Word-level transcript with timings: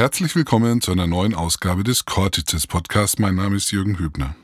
Herzlich 0.00 0.34
willkommen 0.34 0.80
zu 0.80 0.92
einer 0.92 1.06
neuen 1.06 1.34
Ausgabe 1.34 1.84
des 1.84 2.06
Cortices 2.06 2.66
Podcast. 2.66 3.20
Mein 3.20 3.34
Name 3.34 3.56
ist 3.56 3.70
Jürgen 3.70 3.98
Hübner. 3.98 4.34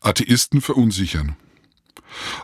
Atheisten 0.00 0.60
verunsichern. 0.60 1.36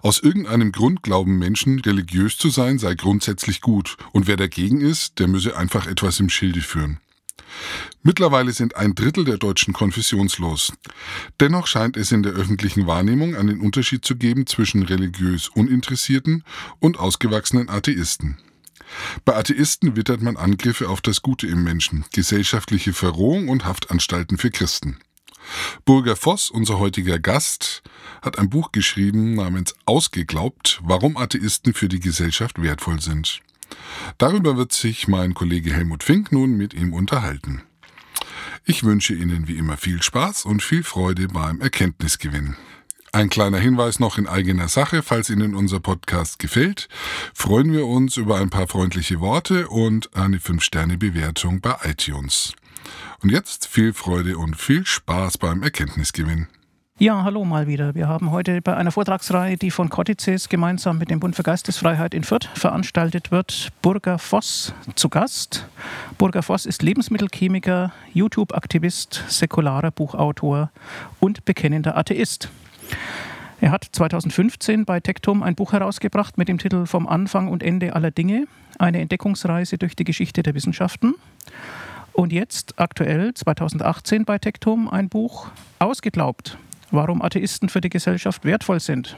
Aus 0.00 0.20
irgendeinem 0.20 0.70
Grund 0.70 1.02
glauben 1.02 1.40
Menschen, 1.40 1.80
religiös 1.80 2.36
zu 2.36 2.50
sein 2.50 2.78
sei 2.78 2.94
grundsätzlich 2.94 3.62
gut, 3.62 3.96
und 4.12 4.28
wer 4.28 4.36
dagegen 4.36 4.80
ist, 4.80 5.18
der 5.18 5.26
müsse 5.26 5.56
einfach 5.56 5.88
etwas 5.88 6.20
im 6.20 6.28
Schilde 6.28 6.60
führen. 6.60 7.00
Mittlerweile 8.04 8.52
sind 8.52 8.76
ein 8.76 8.94
Drittel 8.94 9.24
der 9.24 9.38
Deutschen 9.38 9.74
konfessionslos. 9.74 10.72
Dennoch 11.40 11.66
scheint 11.66 11.96
es 11.96 12.12
in 12.12 12.22
der 12.22 12.34
öffentlichen 12.34 12.86
Wahrnehmung 12.86 13.34
einen 13.34 13.58
Unterschied 13.58 14.04
zu 14.04 14.14
geben 14.14 14.46
zwischen 14.46 14.84
religiös 14.84 15.48
Uninteressierten 15.48 16.44
und 16.78 17.00
ausgewachsenen 17.00 17.68
Atheisten. 17.68 18.38
Bei 19.24 19.36
Atheisten 19.36 19.96
wittert 19.96 20.22
man 20.22 20.36
Angriffe 20.36 20.88
auf 20.88 21.00
das 21.00 21.22
Gute 21.22 21.46
im 21.46 21.62
Menschen, 21.62 22.04
gesellschaftliche 22.12 22.92
Verrohung 22.92 23.48
und 23.48 23.64
Haftanstalten 23.64 24.38
für 24.38 24.50
Christen. 24.50 24.98
Burger 25.84 26.16
Voss, 26.16 26.50
unser 26.50 26.78
heutiger 26.78 27.18
Gast, 27.18 27.82
hat 28.22 28.38
ein 28.38 28.50
Buch 28.50 28.72
geschrieben 28.72 29.34
namens 29.34 29.74
Ausgeglaubt, 29.86 30.80
warum 30.82 31.16
Atheisten 31.16 31.74
für 31.74 31.88
die 31.88 32.00
Gesellschaft 32.00 32.60
wertvoll 32.60 33.00
sind. 33.00 33.40
Darüber 34.18 34.56
wird 34.56 34.72
sich 34.72 35.08
mein 35.08 35.34
Kollege 35.34 35.72
Helmut 35.72 36.02
Fink 36.02 36.32
nun 36.32 36.56
mit 36.56 36.74
ihm 36.74 36.92
unterhalten. 36.92 37.62
Ich 38.64 38.84
wünsche 38.84 39.14
Ihnen 39.14 39.48
wie 39.48 39.56
immer 39.56 39.76
viel 39.76 40.02
Spaß 40.02 40.44
und 40.44 40.62
viel 40.62 40.84
Freude 40.84 41.28
beim 41.28 41.60
Erkenntnisgewinn. 41.60 42.56
Ein 43.12 43.28
kleiner 43.28 43.58
Hinweis 43.58 43.98
noch 43.98 44.18
in 44.18 44.28
eigener 44.28 44.68
Sache, 44.68 45.02
falls 45.02 45.30
Ihnen 45.30 45.56
unser 45.56 45.80
Podcast 45.80 46.38
gefällt, 46.38 46.88
freuen 47.34 47.72
wir 47.72 47.86
uns 47.86 48.16
über 48.16 48.36
ein 48.36 48.50
paar 48.50 48.68
freundliche 48.68 49.18
Worte 49.18 49.66
und 49.66 50.14
eine 50.14 50.36
5-Sterne-Bewertung 50.36 51.60
bei 51.60 51.74
iTunes. 51.82 52.54
Und 53.20 53.30
jetzt 53.30 53.66
viel 53.66 53.94
Freude 53.94 54.38
und 54.38 54.54
viel 54.54 54.86
Spaß 54.86 55.38
beim 55.38 55.64
Erkenntnisgewinn. 55.64 56.46
Ja, 57.00 57.24
hallo 57.24 57.44
mal 57.44 57.66
wieder. 57.66 57.96
Wir 57.96 58.06
haben 58.06 58.30
heute 58.30 58.62
bei 58.62 58.76
einer 58.76 58.92
Vortragsreihe, 58.92 59.56
die 59.56 59.72
von 59.72 59.88
Cortices 59.88 60.48
gemeinsam 60.48 60.98
mit 60.98 61.10
dem 61.10 61.18
Bund 61.18 61.34
für 61.34 61.42
Geistesfreiheit 61.42 62.14
in 62.14 62.22
Fürth 62.22 62.48
veranstaltet 62.54 63.32
wird, 63.32 63.70
Burger 63.82 64.20
Voss 64.20 64.72
zu 64.94 65.08
Gast. 65.08 65.66
Burger 66.16 66.44
Voss 66.44 66.64
ist 66.64 66.82
Lebensmittelchemiker, 66.82 67.92
YouTube-Aktivist, 68.12 69.24
säkularer 69.26 69.90
Buchautor 69.90 70.70
und 71.18 71.44
bekennender 71.44 71.96
Atheist. 71.96 72.50
Er 73.60 73.72
hat 73.72 73.86
2015 73.92 74.86
bei 74.86 75.00
Tektum 75.00 75.42
ein 75.42 75.54
Buch 75.54 75.72
herausgebracht 75.72 76.38
mit 76.38 76.48
dem 76.48 76.56
Titel 76.56 76.86
Vom 76.86 77.06
Anfang 77.06 77.48
und 77.48 77.62
Ende 77.62 77.94
aller 77.94 78.10
Dinge, 78.10 78.46
eine 78.78 79.00
Entdeckungsreise 79.00 79.76
durch 79.76 79.94
die 79.94 80.04
Geschichte 80.04 80.42
der 80.42 80.54
Wissenschaften. 80.54 81.14
Und 82.12 82.32
jetzt, 82.32 82.78
aktuell, 82.78 83.34
2018 83.34 84.24
bei 84.24 84.38
Tektum, 84.38 84.88
ein 84.88 85.08
Buch 85.08 85.50
Ausgeglaubt, 85.78 86.56
warum 86.90 87.22
Atheisten 87.22 87.68
für 87.68 87.80
die 87.80 87.90
Gesellschaft 87.90 88.44
wertvoll 88.44 88.80
sind. 88.80 89.16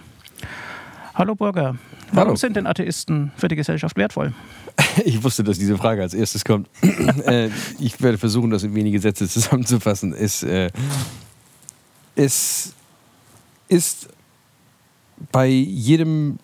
Hallo 1.15 1.35
Burger, 1.35 1.77
warum 2.11 2.29
Hallo. 2.29 2.37
sind 2.37 2.57
denn 2.57 2.67
Atheisten 2.67 3.33
für 3.37 3.49
die 3.49 3.57
Gesellschaft 3.57 3.97
wertvoll? 3.97 4.33
Ich 5.05 5.23
wusste, 5.23 5.45
dass 5.45 5.59
diese 5.59 5.77
Frage 5.79 6.03
als 6.03 6.15
erstes 6.15 6.45
kommt. 6.45 6.69
Äh, 7.27 7.51
ich 7.79 8.01
werde 8.03 8.19
versuchen, 8.19 8.51
das 8.51 8.63
in 8.63 8.75
wenige 8.75 8.99
Sätze 8.99 9.29
zusammenzufassen. 9.29 10.13
Es, 10.13 10.43
äh, 10.43 10.71
es 12.17 12.75
ist 13.73 14.09
bei 15.33 15.49
jedem 15.49 16.39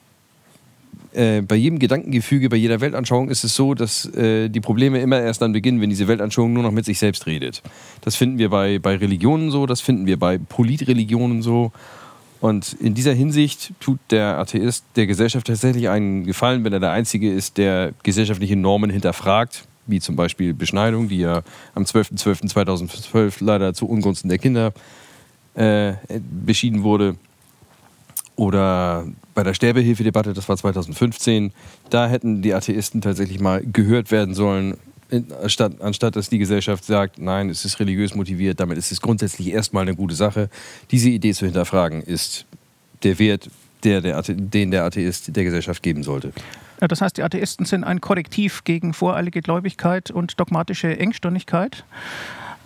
äh, 1.12 1.40
bei 1.40 1.56
jedem 1.56 1.78
Gedankengefüge, 1.78 2.48
bei 2.48 2.56
jeder 2.56 2.80
Weltanschauung 2.80 3.30
ist 3.30 3.42
es 3.44 3.54
so, 3.54 3.74
dass 3.74 4.04
äh, 4.14 4.48
die 4.48 4.60
Probleme 4.60 5.00
immer 5.00 5.20
erst 5.20 5.40
dann 5.42 5.52
beginnen, 5.52 5.80
wenn 5.80 5.90
diese 5.90 6.06
Weltanschauung 6.06 6.52
nur 6.52 6.62
noch 6.62 6.70
mit 6.70 6.84
sich 6.84 6.98
selbst 6.98 7.26
redet. 7.26 7.62
Das 8.02 8.16
finden 8.16 8.38
wir 8.38 8.50
bei, 8.50 8.78
bei 8.78 8.96
Religionen 8.96 9.50
so, 9.50 9.66
das 9.66 9.80
finden 9.80 10.06
wir 10.06 10.18
bei 10.18 10.38
Politreligionen 10.38 11.42
so. 11.42 11.72
Und 12.40 12.74
in 12.74 12.94
dieser 12.94 13.14
Hinsicht 13.14 13.72
tut 13.80 13.98
der 14.10 14.38
Atheist 14.38 14.84
der 14.96 15.06
Gesellschaft 15.06 15.46
tatsächlich 15.46 15.88
einen 15.88 16.24
Gefallen, 16.24 16.62
wenn 16.62 16.72
er 16.72 16.80
der 16.80 16.92
Einzige 16.92 17.32
ist, 17.32 17.58
der 17.58 17.92
gesellschaftliche 18.02 18.54
Normen 18.54 18.90
hinterfragt, 18.90 19.66
wie 19.86 20.00
zum 20.00 20.14
Beispiel 20.14 20.54
Beschneidung, 20.54 21.08
die 21.08 21.18
ja 21.18 21.42
am 21.74 21.82
12.12.2012 21.82 23.42
leider 23.42 23.74
zu 23.74 23.88
Ungunsten 23.88 24.28
der 24.28 24.38
Kinder 24.38 24.72
äh, 25.58 25.94
beschieden 26.20 26.82
wurde. 26.82 27.16
Oder 28.36 29.06
bei 29.34 29.42
der 29.42 29.52
Sterbehilfedebatte, 29.52 30.32
das 30.32 30.48
war 30.48 30.56
2015, 30.56 31.52
da 31.90 32.08
hätten 32.08 32.40
die 32.40 32.54
Atheisten 32.54 33.00
tatsächlich 33.00 33.40
mal 33.40 33.62
gehört 33.64 34.12
werden 34.12 34.34
sollen, 34.34 34.76
anstatt, 35.42 35.80
anstatt 35.80 36.14
dass 36.14 36.28
die 36.28 36.38
Gesellschaft 36.38 36.84
sagt, 36.84 37.18
nein, 37.18 37.50
es 37.50 37.64
ist 37.64 37.80
religiös 37.80 38.14
motiviert, 38.14 38.60
damit 38.60 38.78
ist 38.78 38.92
es 38.92 39.00
grundsätzlich 39.00 39.48
erstmal 39.48 39.82
eine 39.82 39.96
gute 39.96 40.14
Sache. 40.14 40.50
Diese 40.92 41.10
Idee 41.10 41.32
zu 41.32 41.46
hinterfragen 41.46 42.02
ist 42.02 42.46
der 43.02 43.18
Wert, 43.18 43.50
der, 43.82 44.00
der 44.00 44.22
den 44.22 44.70
der 44.70 44.84
Atheist 44.84 45.34
der 45.34 45.42
Gesellschaft 45.42 45.82
geben 45.82 46.04
sollte. 46.04 46.32
Ja, 46.80 46.86
das 46.86 47.00
heißt, 47.00 47.16
die 47.16 47.24
Atheisten 47.24 47.64
sind 47.64 47.82
ein 47.82 48.00
Korrektiv 48.00 48.62
gegen 48.62 48.94
voreilige 48.94 49.40
Gläubigkeit 49.40 50.12
und 50.12 50.38
dogmatische 50.38 50.96
Engstirnigkeit. 50.96 51.84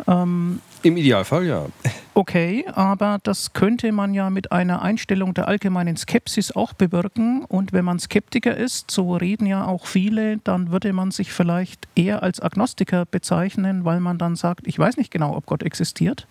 Ähm, 0.07 0.61
Im 0.83 0.97
Idealfall 0.97 1.47
ja. 1.47 1.67
Okay, 2.15 2.67
aber 2.75 3.19
das 3.23 3.53
könnte 3.55 3.91
man 3.91 4.13
ja 4.13 4.29
mit 4.29 4.53
einer 4.53 4.83
Einstellung 4.83 5.33
der 5.33 5.49
allgemeinen 5.49 5.97
Skepsis 5.97 6.53
auch 6.53 6.73
bewirken. 6.75 7.45
Und 7.47 7.73
wenn 7.73 7.85
man 7.85 7.99
Skeptiker 7.99 8.57
ist, 8.57 8.91
so 8.91 9.17
reden 9.17 9.47
ja 9.47 9.67
auch 9.67 9.87
viele, 9.87 10.39
dann 10.39 10.71
würde 10.71 10.93
man 10.93 11.11
sich 11.11 11.33
vielleicht 11.33 11.89
eher 11.95 12.23
als 12.23 12.41
Agnostiker 12.41 13.07
bezeichnen, 13.07 13.85
weil 13.85 14.01
man 14.01 14.19
dann 14.19 14.37
sagt, 14.37 14.67
ich 14.67 14.79
weiß 14.79 14.97
nicht 14.97 15.11
genau, 15.11 15.35
ob 15.37 15.47
Gott 15.47 15.63
existiert. 15.63 16.27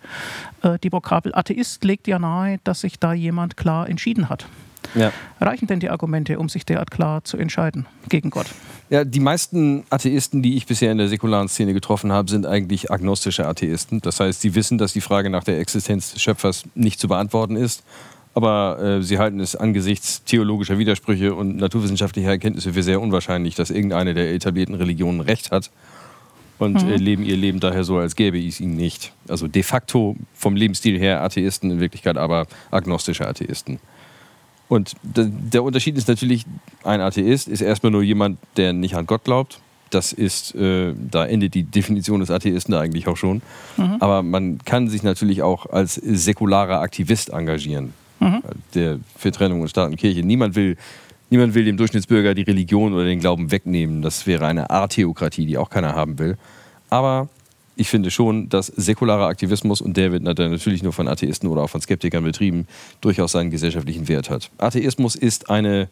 Äh, 0.62 0.78
die 0.78 0.92
Vokabel 0.92 1.34
Atheist 1.34 1.82
legt 1.84 2.06
ja 2.06 2.18
nahe, 2.18 2.58
dass 2.64 2.82
sich 2.82 2.98
da 2.98 3.12
jemand 3.12 3.56
klar 3.56 3.88
entschieden 3.88 4.28
hat. 4.28 4.46
Ja. 4.94 5.12
Reichen 5.40 5.66
denn 5.66 5.80
die 5.80 5.90
Argumente, 5.90 6.38
um 6.38 6.48
sich 6.48 6.66
derart 6.66 6.90
klar 6.90 7.24
zu 7.24 7.36
entscheiden 7.36 7.86
gegen 8.08 8.30
Gott? 8.30 8.46
Ja, 8.90 9.04
die 9.04 9.20
meisten 9.20 9.84
Atheisten, 9.90 10.42
die 10.42 10.56
ich 10.56 10.66
bisher 10.66 10.92
in 10.92 10.98
der 10.98 11.08
säkularen 11.08 11.48
Szene 11.48 11.72
getroffen 11.72 12.12
habe, 12.12 12.30
sind 12.30 12.46
eigentlich 12.46 12.90
agnostische 12.90 13.46
Atheisten. 13.46 14.00
Das 14.00 14.20
heißt, 14.20 14.40
sie 14.40 14.54
wissen, 14.54 14.78
dass 14.78 14.92
die 14.92 15.00
Frage 15.00 15.30
nach 15.30 15.44
der 15.44 15.58
Existenz 15.60 16.12
des 16.12 16.22
Schöpfers 16.22 16.64
nicht 16.74 17.00
zu 17.00 17.08
beantworten 17.08 17.56
ist. 17.56 17.84
Aber 18.34 18.78
äh, 18.80 19.02
sie 19.02 19.18
halten 19.18 19.40
es 19.40 19.56
angesichts 19.56 20.24
theologischer 20.24 20.78
Widersprüche 20.78 21.34
und 21.34 21.56
naturwissenschaftlicher 21.56 22.30
Erkenntnisse 22.30 22.72
für 22.72 22.82
sehr 22.82 23.00
unwahrscheinlich, 23.00 23.54
dass 23.54 23.70
irgendeine 23.70 24.14
der 24.14 24.32
etablierten 24.34 24.74
Religionen 24.74 25.20
Recht 25.20 25.50
hat 25.50 25.70
und 26.58 26.82
mhm. 26.82 26.92
äh, 26.92 26.96
leben 26.96 27.24
ihr 27.24 27.36
Leben 27.36 27.60
daher 27.60 27.84
so, 27.84 27.98
als 27.98 28.16
gäbe 28.16 28.38
es 28.38 28.60
ihn 28.60 28.76
nicht. 28.76 29.12
Also 29.28 29.48
de 29.48 29.62
facto 29.62 30.16
vom 30.34 30.56
Lebensstil 30.56 30.98
her 30.98 31.22
Atheisten, 31.22 31.70
in 31.70 31.80
Wirklichkeit 31.80 32.16
aber 32.16 32.46
agnostische 32.70 33.26
Atheisten. 33.26 33.80
Und 34.72 34.94
der 35.02 35.62
Unterschied 35.62 35.98
ist 35.98 36.08
natürlich, 36.08 36.46
ein 36.82 37.02
Atheist 37.02 37.46
ist 37.46 37.60
erstmal 37.60 37.92
nur 37.92 38.02
jemand, 38.02 38.38
der 38.56 38.72
nicht 38.72 38.94
an 38.94 39.04
Gott 39.04 39.22
glaubt. 39.22 39.60
Das 39.90 40.14
ist, 40.14 40.54
äh, 40.54 40.94
da 41.10 41.26
endet 41.26 41.52
die 41.52 41.64
Definition 41.64 42.20
des 42.20 42.30
Atheisten 42.30 42.72
eigentlich 42.72 43.06
auch 43.06 43.18
schon. 43.18 43.42
Mhm. 43.76 43.96
Aber 44.00 44.22
man 44.22 44.64
kann 44.64 44.88
sich 44.88 45.02
natürlich 45.02 45.42
auch 45.42 45.66
als 45.66 45.96
säkularer 45.96 46.80
Aktivist 46.80 47.28
engagieren. 47.28 47.92
Mhm. 48.18 48.42
Der 48.74 48.98
für 49.14 49.30
Trennung 49.30 49.58
von 49.58 49.68
Staat 49.68 49.90
und 49.90 49.96
Kirche. 49.96 50.22
Niemand 50.22 50.54
will, 50.54 50.78
niemand 51.28 51.54
will 51.54 51.66
dem 51.66 51.76
Durchschnittsbürger 51.76 52.34
die 52.34 52.40
Religion 52.40 52.94
oder 52.94 53.04
den 53.04 53.20
Glauben 53.20 53.50
wegnehmen. 53.50 54.00
Das 54.00 54.26
wäre 54.26 54.46
eine 54.46 54.70
Atheokratie, 54.70 55.44
die 55.44 55.58
auch 55.58 55.68
keiner 55.68 55.94
haben 55.94 56.18
will. 56.18 56.38
Aber 56.88 57.28
ich 57.76 57.88
finde 57.88 58.10
schon, 58.10 58.48
dass 58.48 58.66
säkularer 58.66 59.26
Aktivismus, 59.26 59.80
und 59.80 59.96
der 59.96 60.12
wird 60.12 60.22
natürlich 60.22 60.82
nur 60.82 60.92
von 60.92 61.08
Atheisten 61.08 61.48
oder 61.48 61.62
auch 61.62 61.70
von 61.70 61.80
Skeptikern 61.80 62.24
betrieben, 62.24 62.66
durchaus 63.00 63.32
seinen 63.32 63.50
gesellschaftlichen 63.50 64.08
Wert 64.08 64.30
hat. 64.30 64.50
Atheismus 64.58 65.14
ist 65.14 65.50
eine, 65.50 65.88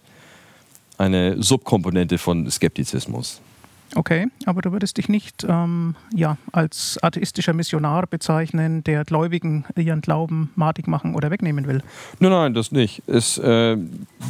eine 0.99 1.43
Subkomponente 1.43 2.19
von 2.19 2.51
Skeptizismus. 2.51 3.41
Okay, 3.97 4.29
aber 4.47 4.63
du 4.63 4.71
würdest 4.71 4.99
dich 4.99 5.09
nicht 5.09 5.45
ähm, 5.49 5.97
ja, 6.15 6.37
als 6.53 6.99
atheistischer 7.03 7.53
Missionar 7.55 8.07
bezeichnen, 8.07 8.85
der 8.85 9.05
Gläubigen 9.05 9.65
ihren 9.77 10.01
Glauben 10.01 10.51
madig 10.55 10.87
machen 10.87 11.15
oder 11.15 11.31
wegnehmen 11.31 11.67
will? 11.67 11.83
Nein, 12.21 12.31
nein, 12.31 12.55
das 12.55 12.71
nicht. 12.71 13.03
Es, 13.09 13.37
äh, 13.39 13.77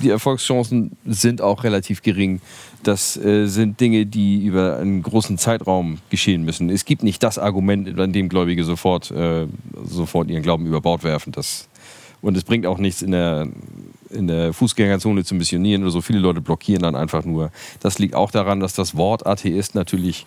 die 0.03 0.09
Erfolgschancen 0.09 0.97
sind 1.05 1.43
auch 1.43 1.65
relativ 1.65 2.01
gering. 2.03 2.41
Das 2.83 3.19
äh, 3.19 3.47
sind 3.47 3.81
Dinge, 3.81 4.07
die 4.07 4.45
über 4.47 4.79
einen 4.79 5.03
großen 5.03 5.37
Zeitraum 5.37 5.99
geschehen 6.09 6.45
müssen. 6.45 6.71
Es 6.71 6.87
gibt 6.87 7.03
nicht 7.03 7.23
das 7.23 7.39
Argument, 7.39 7.99
an 8.01 8.12
dem 8.12 8.31
Gläubige 8.31 8.65
sofort, 8.65 9.11
äh, 9.11 9.47
sofort 9.85 10.31
ihren 10.31 10.43
Glauben 10.43 10.67
über 10.67 10.81
Bord 10.81 11.05
werfen. 11.05 11.33
Das, 11.33 11.69
und 12.23 12.37
es 12.37 12.45
bringt 12.45 12.65
auch 12.65 12.79
nichts 12.79 13.03
in 13.03 13.11
der 13.11 13.49
in 14.11 14.27
der 14.27 14.53
Fußgängerzone 14.53 15.25
zu 15.25 15.35
missionieren 15.35 15.83
oder 15.83 15.91
so. 15.91 16.01
Viele 16.01 16.19
Leute 16.19 16.41
blockieren 16.41 16.83
dann 16.83 16.95
einfach 16.95 17.25
nur. 17.25 17.51
Das 17.81 17.99
liegt 17.99 18.15
auch 18.15 18.31
daran, 18.31 18.61
dass 18.61 18.75
das 18.75 18.97
Wort 18.97 19.27
Atheist 19.27 19.75
natürlich 19.75 20.27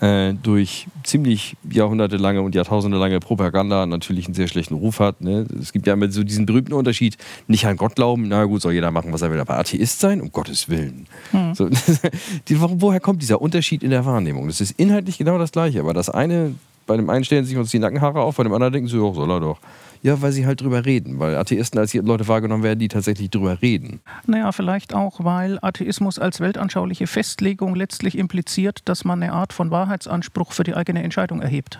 äh, 0.00 0.34
durch 0.34 0.86
ziemlich 1.02 1.56
jahrhundertelange 1.70 2.42
und 2.42 2.54
jahrtausendelange 2.54 3.20
Propaganda 3.20 3.86
natürlich 3.86 4.26
einen 4.26 4.34
sehr 4.34 4.48
schlechten 4.48 4.74
Ruf 4.74 4.98
hat. 5.00 5.20
Ne? 5.20 5.46
Es 5.60 5.72
gibt 5.72 5.86
ja 5.86 5.94
immer 5.94 6.10
so 6.10 6.24
diesen 6.24 6.46
berühmten 6.46 6.72
Unterschied, 6.72 7.16
nicht 7.46 7.66
an 7.66 7.76
Gott 7.76 7.94
glauben, 7.94 8.28
na 8.28 8.44
gut, 8.44 8.60
soll 8.60 8.72
jeder 8.72 8.90
machen, 8.90 9.12
was 9.12 9.22
er 9.22 9.30
will, 9.30 9.40
aber 9.40 9.58
Atheist 9.58 10.00
sein, 10.00 10.20
um 10.20 10.32
Gottes 10.32 10.68
Willen. 10.68 11.06
Hm. 11.30 11.54
So, 11.54 11.68
die, 12.48 12.60
woher 12.60 13.00
kommt 13.00 13.22
dieser 13.22 13.40
Unterschied 13.40 13.82
in 13.82 13.90
der 13.90 14.04
Wahrnehmung? 14.04 14.46
Das 14.48 14.60
ist 14.60 14.72
inhaltlich 14.78 15.18
genau 15.18 15.38
das 15.38 15.52
Gleiche, 15.52 15.80
aber 15.80 15.94
das 15.94 16.10
eine, 16.10 16.54
bei 16.86 16.96
dem 16.96 17.08
einen 17.08 17.24
stellen 17.24 17.44
sich 17.44 17.56
uns 17.56 17.70
die 17.70 17.78
Nackenhaare 17.78 18.20
auf, 18.20 18.36
bei 18.36 18.42
dem 18.42 18.52
anderen 18.52 18.72
denken 18.72 18.88
sie, 18.88 18.98
oh, 18.98 19.14
soll 19.14 19.30
er 19.30 19.40
doch. 19.40 19.58
Ja, 20.04 20.20
weil 20.20 20.32
sie 20.32 20.44
halt 20.44 20.60
drüber 20.60 20.84
reden, 20.84 21.18
weil 21.18 21.34
Atheisten 21.34 21.80
als 21.80 21.94
Leute 21.94 22.28
wahrgenommen 22.28 22.62
werden, 22.62 22.78
die 22.78 22.88
tatsächlich 22.88 23.30
drüber 23.30 23.62
reden. 23.62 24.00
Naja, 24.26 24.52
vielleicht 24.52 24.92
auch, 24.92 25.24
weil 25.24 25.58
Atheismus 25.62 26.18
als 26.18 26.40
weltanschauliche 26.40 27.06
Festlegung 27.06 27.74
letztlich 27.74 28.18
impliziert, 28.18 28.80
dass 28.84 29.06
man 29.06 29.22
eine 29.22 29.32
Art 29.32 29.54
von 29.54 29.70
Wahrheitsanspruch 29.70 30.52
für 30.52 30.62
die 30.62 30.74
eigene 30.74 31.02
Entscheidung 31.02 31.40
erhebt. 31.40 31.78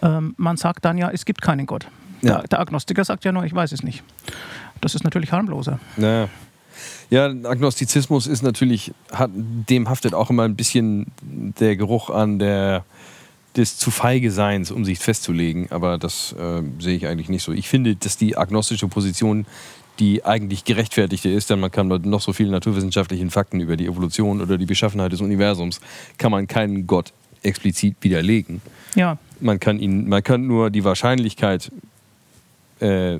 Ähm, 0.00 0.34
man 0.36 0.58
sagt 0.58 0.84
dann 0.84 0.96
ja, 0.96 1.10
es 1.10 1.24
gibt 1.24 1.42
keinen 1.42 1.66
Gott. 1.66 1.88
Ja. 2.22 2.38
Der, 2.38 2.46
der, 2.46 2.60
Agnostiker 2.60 3.04
sagt 3.04 3.24
ja 3.24 3.32
nur, 3.32 3.44
ich 3.44 3.52
weiß 3.52 3.72
es 3.72 3.82
nicht. 3.82 4.04
Das 4.80 4.94
ist 4.94 5.02
natürlich 5.02 5.32
harmloser. 5.32 5.80
Naja. 5.96 6.28
Ja, 7.10 7.26
Agnostizismus 7.26 8.28
ist 8.28 8.42
natürlich, 8.42 8.92
hat, 9.10 9.32
dem 9.34 9.88
haftet 9.88 10.14
auch 10.14 10.30
immer 10.30 10.44
ein 10.44 10.54
bisschen 10.54 11.06
der 11.20 11.74
Geruch 11.74 12.10
an 12.10 12.38
der 12.38 12.84
des 13.56 13.76
zu 13.78 13.90
feige 13.90 14.30
Seins, 14.30 14.70
um 14.70 14.84
sich 14.84 14.98
festzulegen. 14.98 15.70
Aber 15.70 15.98
das 15.98 16.32
äh, 16.32 16.62
sehe 16.78 16.96
ich 16.96 17.06
eigentlich 17.06 17.28
nicht 17.28 17.42
so. 17.42 17.52
Ich 17.52 17.68
finde, 17.68 17.96
dass 17.96 18.16
die 18.16 18.36
agnostische 18.36 18.88
Position 18.88 19.46
die 19.98 20.24
eigentlich 20.24 20.64
gerechtfertigte 20.64 21.28
ist, 21.28 21.50
denn 21.50 21.60
man 21.60 21.70
kann 21.70 21.88
mit 21.88 22.06
noch 22.06 22.22
so 22.22 22.32
vielen 22.32 22.52
naturwissenschaftlichen 22.52 23.30
Fakten 23.30 23.60
über 23.60 23.76
die 23.76 23.84
Evolution 23.84 24.40
oder 24.40 24.56
die 24.56 24.64
Beschaffenheit 24.64 25.12
des 25.12 25.20
Universums, 25.20 25.78
kann 26.16 26.30
man 26.30 26.46
keinen 26.46 26.86
Gott 26.86 27.12
explizit 27.42 27.96
widerlegen. 28.00 28.62
Ja. 28.94 29.18
Man 29.40 29.60
kann, 29.60 29.78
ihn, 29.78 30.08
man 30.08 30.22
kann 30.22 30.46
nur 30.46 30.70
die 30.70 30.84
Wahrscheinlichkeit 30.84 31.70
äh, 32.80 33.18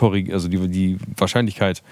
also 0.00 0.48
die, 0.48 0.68
die 0.68 0.98
Wahrscheinlichkeit 1.16 1.82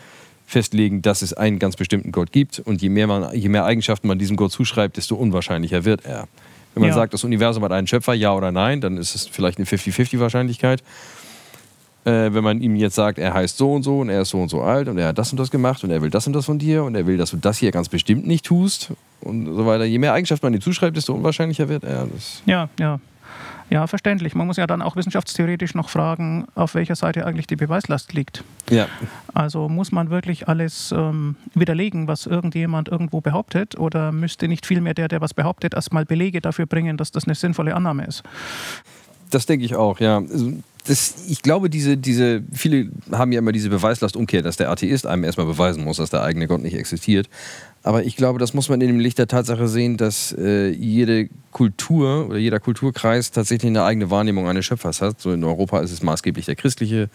festlegen, 0.46 1.02
dass 1.02 1.22
es 1.22 1.32
einen 1.32 1.58
ganz 1.58 1.76
bestimmten 1.76 2.10
Gott 2.10 2.32
gibt. 2.32 2.58
Und 2.58 2.82
je 2.82 2.88
mehr, 2.88 3.06
man, 3.06 3.34
je 3.34 3.48
mehr 3.48 3.64
Eigenschaften 3.64 4.08
man 4.08 4.18
diesem 4.18 4.36
Gott 4.36 4.52
zuschreibt, 4.52 4.96
desto 4.96 5.14
unwahrscheinlicher 5.14 5.84
wird 5.84 6.04
er. 6.04 6.26
Wenn 6.74 6.82
man 6.82 6.88
ja. 6.90 6.94
sagt, 6.94 7.12
das 7.12 7.24
Universum 7.24 7.62
hat 7.64 7.72
einen 7.72 7.86
Schöpfer, 7.86 8.14
ja 8.14 8.34
oder 8.34 8.50
nein, 8.50 8.80
dann 8.80 8.96
ist 8.96 9.14
es 9.14 9.26
vielleicht 9.26 9.58
eine 9.58 9.66
50-50 9.66 10.18
Wahrscheinlichkeit. 10.20 10.82
Äh, 12.04 12.34
wenn 12.34 12.42
man 12.42 12.60
ihm 12.60 12.74
jetzt 12.74 12.96
sagt, 12.96 13.18
er 13.18 13.32
heißt 13.32 13.56
so 13.56 13.72
und 13.72 13.84
so 13.84 14.00
und 14.00 14.08
er 14.08 14.22
ist 14.22 14.30
so 14.30 14.40
und 14.40 14.48
so 14.48 14.62
alt 14.62 14.88
und 14.88 14.98
er 14.98 15.08
hat 15.08 15.18
das 15.18 15.30
und 15.30 15.38
das 15.38 15.52
gemacht 15.52 15.84
und 15.84 15.90
er 15.90 16.02
will 16.02 16.10
das 16.10 16.26
und 16.26 16.32
das 16.32 16.46
von 16.46 16.58
dir 16.58 16.82
und 16.82 16.96
er 16.96 17.06
will, 17.06 17.16
dass 17.16 17.30
du 17.30 17.36
das 17.36 17.58
hier 17.58 17.70
ganz 17.70 17.88
bestimmt 17.88 18.26
nicht 18.26 18.44
tust 18.44 18.92
und 19.20 19.46
so 19.46 19.66
weiter. 19.66 19.84
Je 19.84 19.98
mehr 19.98 20.12
Eigenschaften 20.12 20.46
man 20.46 20.54
ihm 20.54 20.60
zuschreibt, 20.60 20.96
desto 20.96 21.14
unwahrscheinlicher 21.14 21.68
wird 21.68 21.84
er. 21.84 22.08
ja, 22.46 22.68
ja. 22.80 22.98
Ja, 23.70 23.86
verständlich. 23.86 24.34
Man 24.34 24.46
muss 24.46 24.58
ja 24.58 24.66
dann 24.66 24.82
auch 24.82 24.96
wissenschaftstheoretisch 24.96 25.74
noch 25.74 25.88
fragen, 25.88 26.46
auf 26.54 26.74
welcher 26.74 26.94
Seite 26.94 27.26
eigentlich 27.26 27.46
die 27.46 27.56
Beweislast 27.56 28.12
liegt. 28.12 28.44
Ja. 28.68 28.86
Also 29.32 29.68
muss 29.68 29.92
man 29.92 30.10
wirklich 30.10 30.46
alles 30.48 30.92
ähm, 30.92 31.36
widerlegen, 31.54 32.06
was 32.06 32.26
irgendjemand 32.26 32.88
irgendwo 32.88 33.20
behauptet, 33.22 33.78
oder 33.78 34.12
müsste 34.12 34.46
nicht 34.48 34.66
vielmehr 34.66 34.94
der, 34.94 35.08
der 35.08 35.20
was 35.20 35.32
behauptet, 35.32 35.74
erstmal 35.74 36.04
Belege 36.04 36.40
dafür 36.40 36.66
bringen, 36.66 36.96
dass 36.98 37.12
das 37.12 37.24
eine 37.24 37.34
sinnvolle 37.34 37.74
Annahme 37.74 38.04
ist? 38.04 38.22
Das 39.30 39.46
denke 39.46 39.64
ich 39.64 39.74
auch, 39.74 40.00
ja. 40.00 40.20
Das, 40.84 41.14
ich 41.28 41.42
glaube, 41.42 41.70
diese, 41.70 41.96
diese, 41.96 42.42
viele 42.52 42.90
haben 43.12 43.30
ja 43.30 43.38
immer 43.38 43.52
diese 43.52 43.70
Beweislastumkehr, 43.70 44.42
dass 44.42 44.56
der 44.56 44.68
Atheist 44.68 45.06
einem 45.06 45.22
erstmal 45.22 45.46
beweisen 45.46 45.84
muss, 45.84 45.98
dass 45.98 46.10
der 46.10 46.22
eigene 46.22 46.48
Gott 46.48 46.60
nicht 46.60 46.74
existiert. 46.74 47.28
Aber 47.84 48.04
ich 48.04 48.16
glaube, 48.16 48.40
das 48.40 48.52
muss 48.52 48.68
man 48.68 48.80
in 48.80 48.88
dem 48.88 48.98
Licht 48.98 49.18
der 49.18 49.28
Tatsache 49.28 49.68
sehen, 49.68 49.96
dass 49.96 50.34
äh, 50.36 50.70
jede 50.70 51.28
Kultur 51.52 52.28
oder 52.28 52.38
jeder 52.38 52.58
Kulturkreis 52.58 53.30
tatsächlich 53.30 53.70
eine 53.70 53.84
eigene 53.84 54.10
Wahrnehmung 54.10 54.48
eines 54.48 54.64
Schöpfers 54.64 55.00
hat. 55.00 55.20
So 55.20 55.32
in 55.32 55.44
Europa 55.44 55.80
ist 55.80 55.92
es 55.92 56.02
maßgeblich 56.02 56.46
der 56.46 56.56
christliche, 56.56 57.10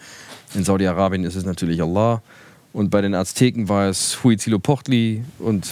in 0.54 0.64
Saudi-Arabien 0.64 1.24
ist 1.24 1.36
es 1.36 1.44
natürlich 1.44 1.82
Allah 1.82 2.22
und 2.72 2.90
bei 2.90 3.00
den 3.00 3.14
Azteken 3.14 3.68
war 3.68 3.88
es 3.88 4.22
Huitzilopochtli 4.22 5.24
und 5.38 5.68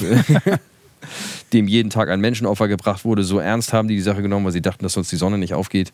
dem 1.52 1.68
jeden 1.68 1.90
Tag 1.90 2.08
ein 2.08 2.20
Menschenopfer 2.20 2.68
gebracht 2.68 3.04
wurde. 3.04 3.22
So 3.22 3.38
ernst 3.38 3.72
haben 3.72 3.88
die 3.88 3.96
die 3.96 4.02
Sache 4.02 4.22
genommen, 4.22 4.44
weil 4.44 4.52
sie 4.52 4.62
dachten, 4.62 4.82
dass 4.82 4.94
sonst 4.94 5.12
die 5.12 5.16
Sonne 5.16 5.38
nicht 5.38 5.54
aufgeht. 5.54 5.92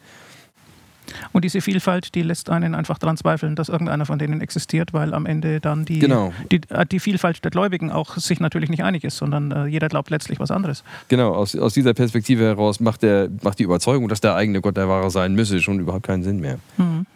Und 1.32 1.44
diese 1.44 1.60
Vielfalt, 1.60 2.14
die 2.14 2.22
lässt 2.22 2.50
einen 2.50 2.74
einfach 2.74 2.98
daran 2.98 3.16
zweifeln, 3.16 3.56
dass 3.56 3.68
irgendeiner 3.68 4.06
von 4.06 4.18
denen 4.18 4.40
existiert, 4.40 4.92
weil 4.92 5.14
am 5.14 5.26
Ende 5.26 5.60
dann 5.60 5.84
die, 5.84 5.98
genau. 5.98 6.32
die, 6.50 6.60
äh, 6.68 6.86
die, 6.86 7.00
Vielfalt 7.00 7.42
der 7.42 7.50
Gläubigen 7.50 7.90
auch 7.90 8.16
sich 8.16 8.40
natürlich 8.40 8.70
nicht 8.70 8.84
einig 8.84 9.04
ist, 9.04 9.16
sondern 9.16 9.50
äh, 9.50 9.66
jeder 9.66 9.88
glaubt 9.88 10.10
letztlich 10.10 10.38
was 10.40 10.50
anderes. 10.50 10.84
Genau, 11.08 11.34
aus, 11.34 11.56
aus 11.56 11.74
dieser 11.74 11.94
Perspektive 11.94 12.44
heraus 12.44 12.80
macht, 12.80 13.02
der, 13.02 13.28
macht 13.42 13.58
die 13.58 13.64
Überzeugung, 13.64 14.08
dass 14.08 14.20
der 14.20 14.34
eigene 14.34 14.60
Gott 14.60 14.76
der 14.76 14.88
Wahre 14.88 15.10
sein 15.10 15.34
müsse, 15.34 15.60
schon 15.60 15.80
überhaupt 15.80 16.06
keinen 16.06 16.22
Sinn 16.22 16.40
mehr. 16.40 16.58
Mhm. 16.76 17.06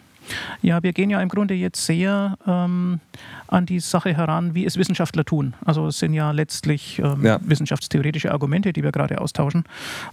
Ja, 0.61 0.83
wir 0.83 0.93
gehen 0.93 1.09
ja 1.09 1.21
im 1.21 1.29
Grunde 1.29 1.53
jetzt 1.53 1.85
sehr 1.85 2.37
ähm, 2.47 2.99
an 3.47 3.65
die 3.65 3.79
Sache 3.79 4.15
heran, 4.15 4.53
wie 4.55 4.65
es 4.65 4.77
Wissenschaftler 4.77 5.25
tun. 5.25 5.53
Also 5.65 5.87
es 5.87 5.99
sind 5.99 6.13
ja 6.13 6.31
letztlich 6.31 6.99
ähm, 6.99 7.25
ja. 7.25 7.39
wissenschaftstheoretische 7.41 8.31
Argumente, 8.31 8.73
die 8.73 8.83
wir 8.83 8.91
gerade 8.91 9.19
austauschen. 9.21 9.63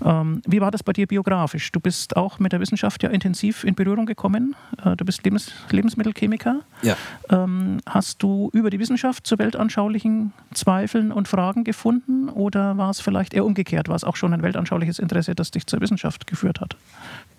Ähm, 0.05 0.43
wie 0.47 0.61
war 0.61 0.71
das 0.71 0.83
bei 0.83 0.93
dir 0.93 1.07
biografisch? 1.07 1.73
Du 1.73 1.81
bist 1.81 2.17
auch 2.17 2.39
mit 2.39 2.53
der 2.53 2.61
Wissenschaft 2.61 3.03
ja 3.03 3.11
intensiv 3.11 3.65
in 3.65 3.75
Berührung 3.75 4.07
gekommen. 4.07 4.55
Äh, 4.85 4.97
du 4.97 5.05
bist 5.05 5.25
Lebens 5.25 5.53
Lebensmittelchemiker. 5.71 6.61
Ja. 6.83 6.97
Ähm, 7.31 7.79
hast 7.87 8.23
du 8.23 8.51
über 8.53 8.71
die 8.71 8.79
Wissenschaft 8.79 9.27
zu 9.27 9.39
weltanschaulichen 9.39 10.33
Zweifeln 10.53 11.13
und 11.13 11.29
Fragen 11.29 11.65
gefunden 11.65 12.29
oder 12.29 12.77
war 12.77 12.91
es 12.91 13.01
vielleicht 13.01 13.35
eher 13.35 13.45
umgekehrt? 13.45 13.89
War 13.89 13.97
es 13.97 14.05
auch 14.05 14.17
schon 14.17 14.33
ein 14.33 14.43
weltanschauliches 14.43 14.99
Interesse, 14.99 15.35
das 15.35 15.51
dich 15.51 15.67
zur 15.67 15.81
Wissenschaft 15.81 16.27
geführt 16.27 16.61
hat? 16.61 16.77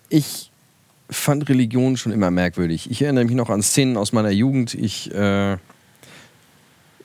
Ich 0.10 0.52
fand 1.10 1.50
Religion 1.50 1.98
schon 1.98 2.12
immer 2.12 2.32
merkwürdig. 2.32 2.90
Ich 2.90 3.02
erinnere 3.02 3.26
mich 3.26 3.36
noch 3.36 3.50
an 3.50 3.62
Szenen 3.62 3.98
aus 3.98 4.12
meiner 4.12 4.32
Jugend. 4.32 4.74
Ich 4.74 5.14
äh, 5.14 5.58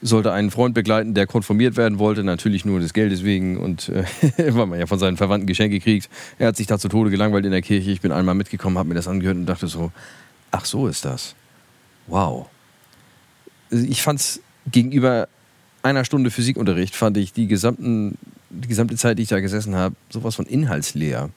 sollte 0.01 0.33
einen 0.33 0.51
Freund 0.51 0.73
begleiten, 0.73 1.13
der 1.13 1.27
konformiert 1.27 1.77
werden 1.77 1.99
wollte, 1.99 2.23
natürlich 2.23 2.65
nur 2.65 2.79
des 2.79 2.93
Geldes 2.93 3.23
wegen 3.23 3.57
und 3.57 3.89
äh, 3.89 4.03
weil 4.55 4.65
man 4.65 4.79
ja 4.79 4.87
von 4.87 4.99
seinen 4.99 5.17
Verwandten 5.17 5.47
Geschenke 5.47 5.79
kriegt. 5.79 6.09
Er 6.39 6.47
hat 6.47 6.57
sich 6.57 6.67
da 6.67 6.79
zu 6.79 6.89
Tode 6.89 7.11
gelangweilt 7.11 7.45
in 7.45 7.51
der 7.51 7.61
Kirche. 7.61 7.91
Ich 7.91 8.01
bin 8.01 8.11
einmal 8.11 8.35
mitgekommen, 8.35 8.77
habe 8.77 8.89
mir 8.89 8.95
das 8.95 9.07
angehört 9.07 9.37
und 9.37 9.45
dachte 9.45 9.67
so, 9.67 9.91
ach 10.49 10.65
so 10.65 10.87
ist 10.87 11.05
das. 11.05 11.35
Wow. 12.07 12.47
Ich 13.69 14.01
fand 14.01 14.19
es 14.19 14.41
gegenüber 14.69 15.27
einer 15.83 16.05
Stunde 16.05 16.29
Physikunterricht, 16.31 16.95
fand 16.95 17.17
ich 17.17 17.33
die, 17.33 17.47
gesamten, 17.47 18.17
die 18.49 18.67
gesamte 18.67 18.95
Zeit, 18.95 19.17
die 19.17 19.23
ich 19.23 19.29
da 19.29 19.39
gesessen 19.39 19.75
habe, 19.75 19.95
sowas 20.09 20.35
von 20.35 20.45
inhaltsleer. 20.45 21.29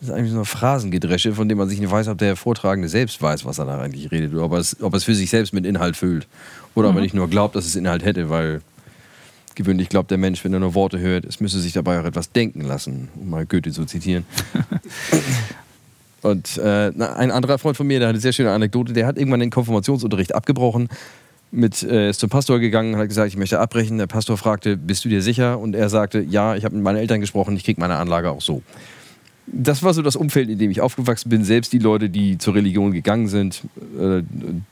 Das 0.00 0.10
ist 0.10 0.14
eigentlich 0.14 0.32
so 0.32 0.38
ein 0.38 0.44
Phrasengedresche, 0.44 1.32
von 1.32 1.48
dem 1.48 1.58
man 1.58 1.68
sich 1.68 1.80
nicht 1.80 1.90
weiß, 1.90 2.08
ob 2.08 2.18
der 2.18 2.36
Vortragende 2.36 2.88
selbst 2.88 3.20
weiß, 3.20 3.44
was 3.44 3.58
er 3.58 3.64
da 3.64 3.80
eigentlich 3.80 4.10
redet, 4.12 4.32
oder 4.32 4.44
ob 4.44 4.52
er 4.52 4.58
es, 4.58 4.80
ob 4.80 4.92
er 4.92 4.96
es 4.96 5.04
für 5.04 5.14
sich 5.14 5.30
selbst 5.30 5.52
mit 5.52 5.66
Inhalt 5.66 5.96
füllt. 5.96 6.28
Oder 6.74 6.88
mhm. 6.88 6.90
ob 6.90 6.96
er 6.96 7.00
mhm. 7.00 7.02
nicht 7.02 7.14
nur 7.14 7.28
glaubt, 7.28 7.56
dass 7.56 7.66
es 7.66 7.74
Inhalt 7.74 8.04
hätte, 8.04 8.30
weil 8.30 8.60
gewöhnlich 9.56 9.88
glaubt 9.88 10.10
der 10.10 10.18
Mensch, 10.18 10.44
wenn 10.44 10.52
er 10.52 10.60
nur 10.60 10.74
Worte 10.74 11.00
hört, 11.00 11.24
es 11.24 11.40
müsse 11.40 11.58
sich 11.58 11.72
dabei 11.72 12.00
auch 12.00 12.04
etwas 12.04 12.30
denken 12.30 12.60
lassen, 12.60 13.08
um 13.16 13.28
mal 13.28 13.44
Goethe 13.44 13.72
zu 13.72 13.84
zitieren. 13.86 14.24
Und 16.22 16.58
äh, 16.58 16.92
ein 16.96 17.30
anderer 17.30 17.58
Freund 17.58 17.76
von 17.76 17.86
mir, 17.86 17.98
der 17.98 18.08
hat 18.08 18.14
eine 18.14 18.20
sehr 18.20 18.32
schöne 18.32 18.52
Anekdote, 18.52 18.92
der 18.92 19.06
hat 19.06 19.18
irgendwann 19.18 19.40
den 19.40 19.50
Konfirmationsunterricht 19.50 20.34
abgebrochen, 20.34 20.88
mit, 21.50 21.82
äh, 21.82 22.10
ist 22.10 22.20
zum 22.20 22.28
Pastor 22.28 22.58
gegangen 22.60 22.94
und 22.94 23.00
hat 23.00 23.08
gesagt, 23.08 23.28
ich 23.28 23.36
möchte 23.36 23.58
abbrechen. 23.58 23.98
Der 23.98 24.06
Pastor 24.06 24.36
fragte, 24.36 24.76
bist 24.76 25.04
du 25.04 25.08
dir 25.08 25.22
sicher? 25.22 25.58
Und 25.58 25.74
er 25.74 25.88
sagte, 25.88 26.20
ja, 26.20 26.54
ich 26.56 26.64
habe 26.64 26.74
mit 26.74 26.84
meinen 26.84 26.98
Eltern 26.98 27.20
gesprochen, 27.20 27.56
ich 27.56 27.64
kriege 27.64 27.80
meine 27.80 27.96
Anlage 27.96 28.30
auch 28.30 28.42
so 28.42 28.62
das 29.52 29.82
war 29.82 29.94
so 29.94 30.02
das 30.02 30.16
Umfeld, 30.16 30.48
in 30.48 30.58
dem 30.58 30.70
ich 30.70 30.80
aufgewachsen 30.80 31.28
bin. 31.28 31.44
Selbst 31.44 31.72
die 31.72 31.78
Leute, 31.78 32.10
die 32.10 32.38
zur 32.38 32.54
Religion 32.54 32.92
gegangen 32.92 33.28
sind, 33.28 33.62
äh, 33.98 34.22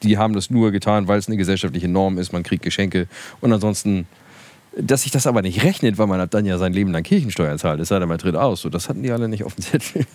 die 0.03 0.19
haben 0.19 0.35
das 0.35 0.51
nur 0.51 0.71
getan, 0.71 1.09
weil 1.09 1.19
es 1.19 1.29
eine 1.29 1.37
gesellschaftliche 1.37 1.89
Norm 1.89 2.19
ist. 2.19 2.33
Man 2.33 2.43
kriegt 2.43 2.63
Geschenke 2.63 3.09
und 3.41 3.53
ansonsten, 3.53 4.07
dass 4.79 5.03
sich 5.03 5.13
das 5.13 5.27
aber 5.27 5.43
nicht 5.43 5.63
rechnet, 5.63 5.99
weil 5.99 6.07
man 6.07 6.29
dann 6.29 6.45
ja 6.45 6.59
sein 6.59 6.73
Leben 6.73 6.93
lang 6.93 7.03
Kirchensteuer 7.03 7.57
zahlt, 7.59 7.81
das 7.81 7.89
sei 7.89 7.99
dann 7.99 8.09
mal 8.09 8.19
tritt 8.19 8.37
aus. 8.37 8.61
So, 8.61 8.69
das 8.69 8.89
hatten 8.89 9.03
die 9.03 9.11
alle 9.11 9.29
nicht 9.29 9.45
auf 9.45 9.55
dem 9.55 9.63
Zettel. 9.63 10.07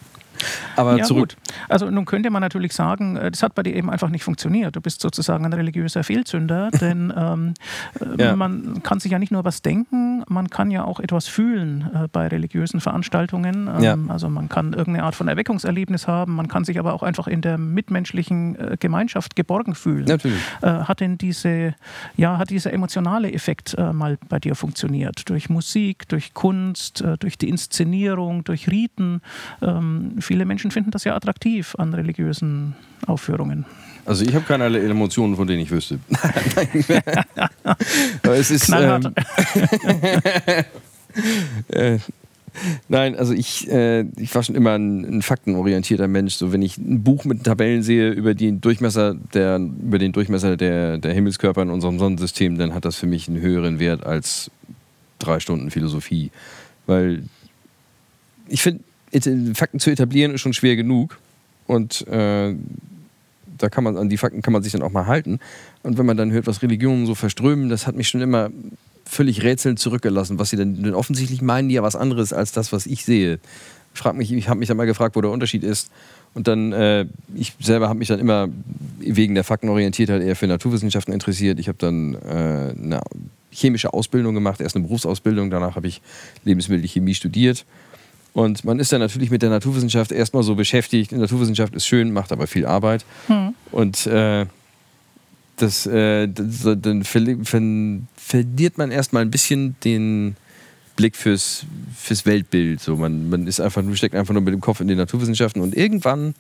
Aber 0.75 0.98
ja, 0.98 1.03
zurück. 1.03 1.30
Gut. 1.30 1.40
Also 1.70 1.89
nun 1.89 2.06
könnte 2.06 2.30
man 2.30 2.41
natürlich 2.41 2.74
sagen, 2.74 3.18
äh, 3.18 3.32
das 3.32 3.44
hat 3.44 3.56
bei 3.56 3.63
dir 3.63 3.75
eben 3.75 3.89
einfach 3.89 4.10
nicht 4.10 4.24
funktioniert. 4.24 4.75
Du 4.75 4.82
bist 4.82 5.01
sozusagen 5.01 5.46
ein 5.46 5.53
religiöser 5.53 6.03
Fehlzünder, 6.03 6.72
denn 6.82 7.13
ähm, 7.15 7.53
äh, 8.00 8.24
ja. 8.24 8.36
man 8.36 8.84
kann 8.84 9.00
sich 9.00 9.12
ja 9.12 9.20
nicht 9.20 9.32
nur 9.32 9.44
was 9.44 9.62
denken, 9.62 10.24
man 10.27 10.50
kann 10.50 10.72
ja 10.72 10.84
auch 10.84 11.00
etwas 11.00 11.27
fühlen 11.27 11.89
äh, 11.94 12.08
bei 12.12 12.27
religiösen 12.27 12.82
Veranstaltungen. 12.82 13.70
Ähm, 13.75 13.84
ja. 13.84 13.98
Also 14.08 14.30
man 14.30 14.50
kann 14.50 14.74
irgendeine 14.74 15.03
Art 15.03 15.15
von 15.15 15.27
Erweckungserlebnis 15.27 16.08
haben, 16.08 16.36
man 16.36 16.48
kann 16.48 16.65
sich 16.65 16.80
aber 16.80 16.94
auch 16.94 17.03
einfach 17.03 17.27
in 17.27 17.41
der 17.41 17.58
mitmenschlichen 17.58 18.56
äh, 18.56 18.77
Gemeinschaft 18.80 19.36
geborgen 19.36 19.75
fühlen. 19.75 20.06
Natürlich. 20.06 20.39
Äh, 20.62 20.68
hat 20.68 21.00
denn 21.00 21.18
diese, 21.18 21.75
ja, 22.18 22.38
hat 22.38 22.50
dieser 22.50 22.74
emotionale 22.74 23.32
Effekt 23.32 23.75
äh, 23.77 23.94
mal 23.94 24.18
bei 24.30 24.39
dir 24.39 24.56
funktioniert? 24.56 25.30
Durch 25.30 25.50
Musik, 25.50 26.08
durch 26.08 26.34
Kunst, 26.34 27.03
durch 27.20 27.38
die 27.38 27.50
Inszenierung, 27.50 28.44
durch 28.44 28.70
Riten? 28.70 29.22
Ähm, 29.62 30.15
viele 30.20 30.46
Menschen 30.46 30.72
finden 30.72 30.91
das 30.91 31.03
ja 31.03 31.15
attraktiv 31.15 31.50
an 31.77 31.93
religiösen 31.93 32.75
Aufführungen. 33.05 33.65
Also 34.05 34.25
ich 34.25 34.34
habe 34.34 34.46
keinerlei 34.46 34.79
Emotionen, 34.79 35.36
von 35.36 35.48
denen 35.48 35.62
ich 35.62 35.72
wüsste. 35.72 36.00
es 38.24 38.51
ist 38.51 38.70
ähm, 38.70 39.13
äh, 41.70 42.00
Nein, 42.89 43.15
also 43.15 43.34
ich, 43.34 43.70
äh, 43.70 44.01
ich 44.17 44.34
war 44.36 44.43
schon 44.43 44.55
immer 44.55 44.77
ein, 44.77 45.05
ein, 45.05 45.22
faktenorientierter 45.22 46.08
Mensch. 46.08 46.36
So, 46.36 46.51
wenn 46.51 46.62
ich 46.62 46.77
ein 46.77 47.03
Buch 47.03 47.24
mit 47.24 47.43
Tabellen 47.43 47.81
sehe 47.81 48.12
über 48.12 48.34
den 48.34 48.60
Durchmesser 48.60 49.15
der, 49.34 49.58
über 49.58 50.00
den 50.00 50.12
Durchmesser 50.12 50.58
der, 50.58 50.98
der 50.98 51.13
Himmelskörper 51.13 51.62
in 51.62 51.70
unserem 51.70 51.98
Sonnensystem, 51.98 52.58
dann 52.58 52.74
hat 52.74 52.84
das 52.84 52.98
für 52.98 53.08
mich 53.08 53.29
einen 53.29 53.39
höheren 53.39 53.79
Wert 53.79 54.05
als 54.05 54.51
drei 55.20 55.39
Stunden 55.39 55.72
Philosophie. 55.72 56.29
Weil 56.88 57.24
ich 58.50 58.62
finde, 58.62 58.84
Fakten 59.55 59.79
zu 59.79 59.89
etablieren 59.89 60.34
ist 60.34 60.41
schon 60.41 60.53
schwer 60.53 60.75
genug. 60.75 61.20
Und 61.68 62.08
äh, 62.08 62.56
da 63.58 63.70
kann 63.70 63.84
man, 63.84 63.98
an 63.98 64.10
die 64.10 64.18
Fakten 64.18 64.41
kann 64.41 64.53
man 64.53 64.63
sich 64.63 64.72
dann 64.72 64.82
auch 64.82 64.91
mal 64.91 65.06
halten. 65.06 65.39
Und 65.84 65.98
wenn 65.98 66.06
man 66.06 66.18
dann 66.18 66.32
hört, 66.32 66.48
was 66.48 66.62
Religionen 66.62 67.06
so 67.06 67.15
verströmen, 67.15 67.70
das 67.70 67.88
hat 67.88 67.96
mich 67.96 68.08
schon 68.08 68.22
immer 68.22 68.50
völlig 69.06 69.44
rätselnd 69.44 69.80
zurückgelassen, 69.80 70.39
was 70.39 70.50
sie 70.50 70.58
denn, 70.58 70.82
denn 70.84 70.94
offensichtlich 70.94 71.41
meinen 71.41 71.70
die 71.70 71.75
ja 71.75 71.84
was 71.84 71.96
anderes 71.96 72.34
als 72.34 72.51
das, 72.51 72.72
was 72.72 72.86
ich 72.86 73.03
sehe. 73.03 73.39
Ich, 73.94 74.00
frag 74.00 74.15
mich, 74.15 74.32
ich 74.32 74.48
habe 74.48 74.60
mich 74.60 74.68
dann 74.68 74.77
mal 74.77 74.86
gefragt, 74.86 75.15
wo 75.15 75.22
der 75.22 75.32
Unterschied 75.32 75.63
ist. 75.63 75.91
Und 76.34 76.48
dann, 76.48 76.72
äh, 76.72 77.06
ich 77.36 77.53
selber 77.60 77.89
habe 77.89 78.00
mich 78.00 78.08
dann 78.08 78.20
immer 78.20 78.48
wegen 79.00 79.36
der 79.36 79.44
Faktenorientiertheit 79.44 80.22
eher 80.22 80.38
für 80.38 80.48
Naturwissenschaften 80.48 81.13
interessiert. 81.13 81.60
Ich 81.60 81.68
habe 81.68 81.77
dann 81.77 82.15
äh, 82.15 82.74
eine 82.77 83.01
chemische 83.51 83.94
Ausbildung 83.94 84.34
gemacht, 84.34 84.62
erst 84.62 84.77
eine 84.77 84.86
Berufsausbildung, 84.86 85.50
danach 85.50 85.75
habe 85.75 85.88
ich 85.88 86.01
Lebensmittelchemie 86.46 87.15
studiert. 87.15 87.65
Und 88.33 88.63
man 88.63 88.79
ist 88.79 88.93
dann 88.93 89.01
natürlich 89.01 89.29
mit 89.29 89.41
der 89.41 89.50
Naturwissenschaft 89.50 90.11
erstmal 90.11 90.43
so 90.43 90.55
beschäftigt. 90.55 91.11
Die 91.11 91.15
Naturwissenschaft 91.15 91.75
ist 91.75 91.85
schön, 91.85 92.13
macht 92.13 92.31
aber 92.31 92.47
viel 92.47 92.65
Arbeit. 92.65 93.03
Hm. 93.27 93.53
Und 93.71 94.07
äh, 94.07 94.45
das, 95.57 95.85
äh, 95.85 96.27
das, 96.27 96.67
dann 96.81 97.03
verliert 97.03 98.77
man 98.77 98.91
erstmal 98.91 99.21
ein 99.23 99.31
bisschen 99.31 99.75
den 99.83 100.35
Blick 100.95 101.15
fürs, 101.15 101.65
fürs 101.95 102.25
Weltbild. 102.25 102.79
So, 102.79 102.95
man, 102.95 103.29
man 103.29 103.47
ist 103.47 103.59
einfach, 103.59 103.83
steckt 103.95 104.15
einfach 104.15 104.33
nur 104.33 104.43
mit 104.43 104.53
dem 104.53 104.61
Kopf 104.61 104.79
in 104.79 104.88
den 104.88 104.97
Naturwissenschaften 104.97 105.61
und 105.61 105.75
irgendwann 105.75 106.33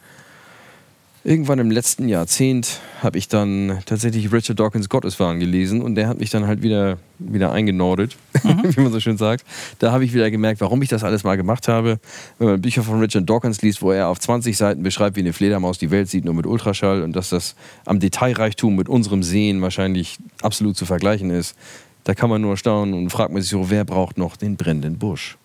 Irgendwann 1.23 1.59
im 1.59 1.69
letzten 1.69 2.09
Jahrzehnt 2.09 2.79
habe 3.03 3.19
ich 3.19 3.27
dann 3.27 3.79
tatsächlich 3.85 4.31
Richard 4.31 4.59
Dawkins 4.59 4.89
Gotteswahn 4.89 5.39
gelesen 5.39 5.83
und 5.83 5.93
der 5.93 6.07
hat 6.07 6.19
mich 6.19 6.31
dann 6.31 6.47
halt 6.47 6.63
wieder, 6.63 6.97
wieder 7.19 7.51
eingenordet, 7.51 8.17
mhm. 8.43 8.75
wie 8.75 8.81
man 8.81 8.91
so 8.91 8.99
schön 8.99 9.17
sagt. 9.17 9.45
Da 9.77 9.91
habe 9.91 10.03
ich 10.03 10.15
wieder 10.15 10.31
gemerkt, 10.31 10.61
warum 10.61 10.81
ich 10.81 10.89
das 10.89 11.03
alles 11.03 11.23
mal 11.23 11.37
gemacht 11.37 11.67
habe. 11.67 11.99
Wenn 12.39 12.47
man 12.47 12.61
Bücher 12.61 12.81
von 12.81 12.99
Richard 12.99 13.29
Dawkins 13.29 13.61
liest, 13.61 13.83
wo 13.83 13.91
er 13.91 14.07
auf 14.07 14.19
20 14.19 14.57
Seiten 14.57 14.81
beschreibt, 14.81 15.15
wie 15.15 15.19
eine 15.19 15.31
Fledermaus 15.31 15.77
die 15.77 15.91
Welt 15.91 16.09
sieht, 16.09 16.25
nur 16.25 16.33
mit 16.33 16.47
Ultraschall 16.47 17.03
und 17.03 17.15
dass 17.15 17.29
das 17.29 17.55
am 17.85 17.99
Detailreichtum 17.99 18.75
mit 18.75 18.89
unserem 18.89 19.21
Sehen 19.21 19.61
wahrscheinlich 19.61 20.17
absolut 20.41 20.75
zu 20.75 20.87
vergleichen 20.87 21.29
ist, 21.29 21.55
da 22.03 22.15
kann 22.15 22.31
man 22.31 22.41
nur 22.41 22.57
staunen 22.57 22.95
und 22.95 23.11
fragt 23.11 23.31
man 23.31 23.43
sich 23.43 23.51
so, 23.51 23.69
wer 23.69 23.85
braucht 23.85 24.17
noch 24.17 24.37
den 24.37 24.55
brennenden 24.57 24.97
Busch? 24.97 25.37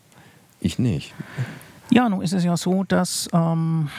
Ich 0.58 0.78
nicht. 0.78 1.12
Ja, 1.90 2.08
nun 2.08 2.22
ist 2.22 2.32
es 2.32 2.44
ja 2.44 2.56
so, 2.56 2.82
dass 2.82 3.28
ähm, 3.34 3.90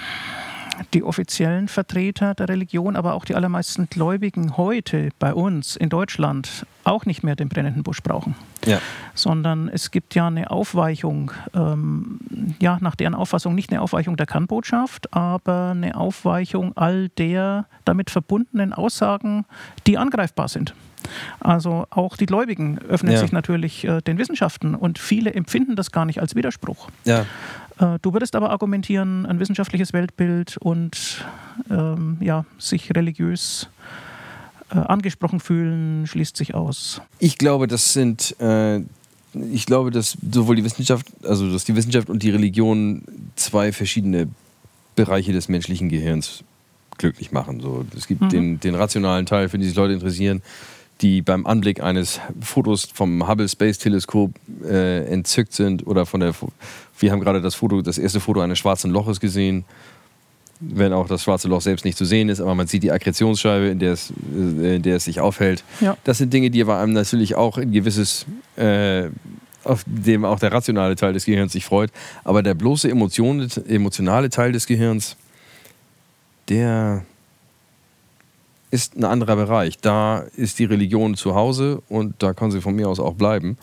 die 0.93 1.03
offiziellen 1.03 1.67
Vertreter 1.67 2.33
der 2.33 2.49
Religion, 2.49 2.95
aber 2.95 3.13
auch 3.13 3.25
die 3.25 3.35
allermeisten 3.35 3.87
Gläubigen 3.89 4.57
heute 4.57 5.09
bei 5.19 5.33
uns 5.33 5.75
in 5.75 5.89
Deutschland 5.89 6.65
auch 6.83 7.05
nicht 7.05 7.23
mehr 7.23 7.35
den 7.35 7.49
brennenden 7.49 7.83
Busch 7.83 8.01
brauchen. 8.01 8.35
Ja. 8.65 8.79
Sondern 9.13 9.69
es 9.69 9.91
gibt 9.91 10.15
ja 10.15 10.27
eine 10.27 10.51
Aufweichung, 10.51 11.31
ähm, 11.53 12.19
ja, 12.59 12.77
nach 12.81 12.95
deren 12.95 13.13
Auffassung 13.13 13.55
nicht 13.55 13.71
eine 13.71 13.81
Aufweichung 13.81 14.17
der 14.17 14.25
Kernbotschaft, 14.25 15.13
aber 15.13 15.71
eine 15.71 15.95
Aufweichung 15.97 16.75
all 16.75 17.09
der 17.09 17.65
damit 17.85 18.09
verbundenen 18.09 18.73
Aussagen, 18.73 19.45
die 19.85 19.97
angreifbar 19.97 20.47
sind. 20.47 20.73
Also 21.39 21.87
auch 21.89 22.17
die 22.17 22.25
Gläubigen 22.25 22.79
öffnen 22.79 23.13
ja. 23.13 23.19
sich 23.19 23.31
natürlich 23.31 23.85
äh, 23.85 24.01
den 24.01 24.17
Wissenschaften 24.17 24.75
und 24.75 24.99
viele 24.99 25.33
empfinden 25.33 25.75
das 25.75 25.91
gar 25.91 26.05
nicht 26.05 26.19
als 26.19 26.35
Widerspruch. 26.35 26.89
Ja. 27.05 27.25
Äh, 27.79 27.99
du 28.01 28.13
würdest 28.13 28.35
aber 28.35 28.49
argumentieren, 28.49 29.25
ein 29.25 29.39
wissenschaftliches 29.39 29.93
Weltbild 29.93 30.57
und 30.57 31.25
ähm, 31.69 32.17
ja, 32.21 32.45
sich 32.57 32.95
religiös 32.95 33.69
äh, 34.69 34.77
angesprochen 34.77 35.39
fühlen, 35.39 36.07
schließt 36.07 36.35
sich 36.35 36.53
aus. 36.53 37.01
Ich 37.19 37.37
glaube, 37.37 37.67
das 37.67 37.93
sind, 37.93 38.35
äh, 38.39 38.81
ich 39.33 39.65
glaube, 39.65 39.91
dass 39.91 40.17
sowohl 40.31 40.55
die 40.55 40.63
Wissenschaft, 40.63 41.07
also 41.23 41.51
dass 41.51 41.63
die 41.65 41.75
Wissenschaft 41.75 42.09
und 42.09 42.23
die 42.23 42.31
Religion 42.31 43.03
zwei 43.35 43.71
verschiedene 43.71 44.27
Bereiche 44.95 45.31
des 45.31 45.47
menschlichen 45.47 45.89
Gehirns 45.89 46.43
glücklich 46.97 47.31
machen. 47.31 47.59
So, 47.59 47.85
es 47.95 48.07
gibt 48.07 48.21
mhm. 48.21 48.29
den, 48.29 48.59
den 48.59 48.75
rationalen 48.75 49.25
Teil, 49.25 49.49
für 49.49 49.57
den 49.57 49.67
sich 49.67 49.75
Leute 49.75 49.93
interessieren, 49.93 50.41
die 51.01 51.21
beim 51.21 51.45
Anblick 51.45 51.81
eines 51.81 52.19
Fotos 52.41 52.87
vom 52.93 53.27
Hubble 53.27 53.47
Space 53.47 53.77
Teleskop 53.77 54.31
äh, 54.63 55.05
entzückt 55.05 55.53
sind 55.53 55.85
oder 55.85 56.05
von 56.05 56.19
der 56.19 56.33
wir 56.99 57.11
haben 57.11 57.19
gerade 57.19 57.41
das 57.41 57.55
Foto 57.55 57.81
das 57.81 57.97
erste 57.97 58.19
Foto 58.19 58.41
eines 58.41 58.57
schwarzen 58.57 58.91
Loches 58.91 59.19
gesehen 59.19 59.65
wenn 60.59 60.93
auch 60.93 61.07
das 61.07 61.23
schwarze 61.23 61.47
Loch 61.47 61.61
selbst 61.61 61.85
nicht 61.85 61.97
zu 61.97 62.05
sehen 62.05 62.29
ist, 62.29 62.41
aber 62.41 62.55
man 62.55 62.67
sieht 62.67 62.83
die 62.83 62.91
Akkretionsscheibe, 62.91 63.67
in 63.67 63.79
der 63.79 63.93
es, 63.93 64.11
äh, 64.35 64.75
in 64.77 64.81
der 64.81 64.97
es 64.97 65.05
sich 65.05 65.19
aufhält. 65.19 65.63
Ja. 65.81 65.97
Das 66.03 66.17
sind 66.17 66.33
Dinge, 66.33 66.49
die 66.49 66.61
aber 66.61 66.79
einem 66.79 66.93
natürlich 66.93 67.35
auch 67.35 67.57
ein 67.57 67.71
gewisses, 67.71 68.25
äh, 68.55 69.09
auf 69.63 69.83
dem 69.85 70.25
auch 70.25 70.39
der 70.39 70.51
rationale 70.51 70.95
Teil 70.95 71.13
des 71.13 71.25
Gehirns 71.25 71.53
sich 71.53 71.65
freut. 71.65 71.91
Aber 72.23 72.41
der 72.41 72.53
bloße 72.53 72.89
Emotion, 72.89 73.47
emotionale 73.67 74.29
Teil 74.29 74.51
des 74.51 74.65
Gehirns, 74.65 75.15
der, 76.49 77.03
ist 78.71 78.95
ein 78.95 79.03
anderer 79.03 79.35
Bereich. 79.35 79.77
Da 79.77 80.19
ist 80.35 80.59
die 80.59 80.65
Religion 80.65 81.15
zu 81.15 81.35
Hause 81.35 81.81
und 81.89 82.15
da 82.19 82.33
kann 82.33 82.51
sie 82.51 82.61
von 82.61 82.75
mir 82.75 82.89
aus 82.89 82.99
auch 82.99 83.13
bleiben. 83.13 83.57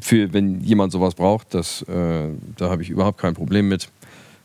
Für, 0.00 0.32
wenn 0.32 0.60
jemand 0.60 0.92
sowas 0.92 1.14
braucht, 1.14 1.54
das, 1.54 1.82
äh, 1.82 2.28
da 2.56 2.70
habe 2.70 2.82
ich 2.82 2.90
überhaupt 2.90 3.18
kein 3.18 3.34
Problem 3.34 3.68
mit. 3.68 3.88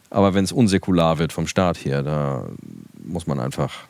Aber 0.10 0.34
wenn 0.34 0.44
es 0.44 0.52
unsäkular 0.52 1.20
wird 1.20 1.34
vom 1.34 1.48
Staat 1.48 1.78
her, 1.78 2.04
da 2.04 2.46
muss 3.04 3.28
man 3.28 3.40
einfach 3.40 3.86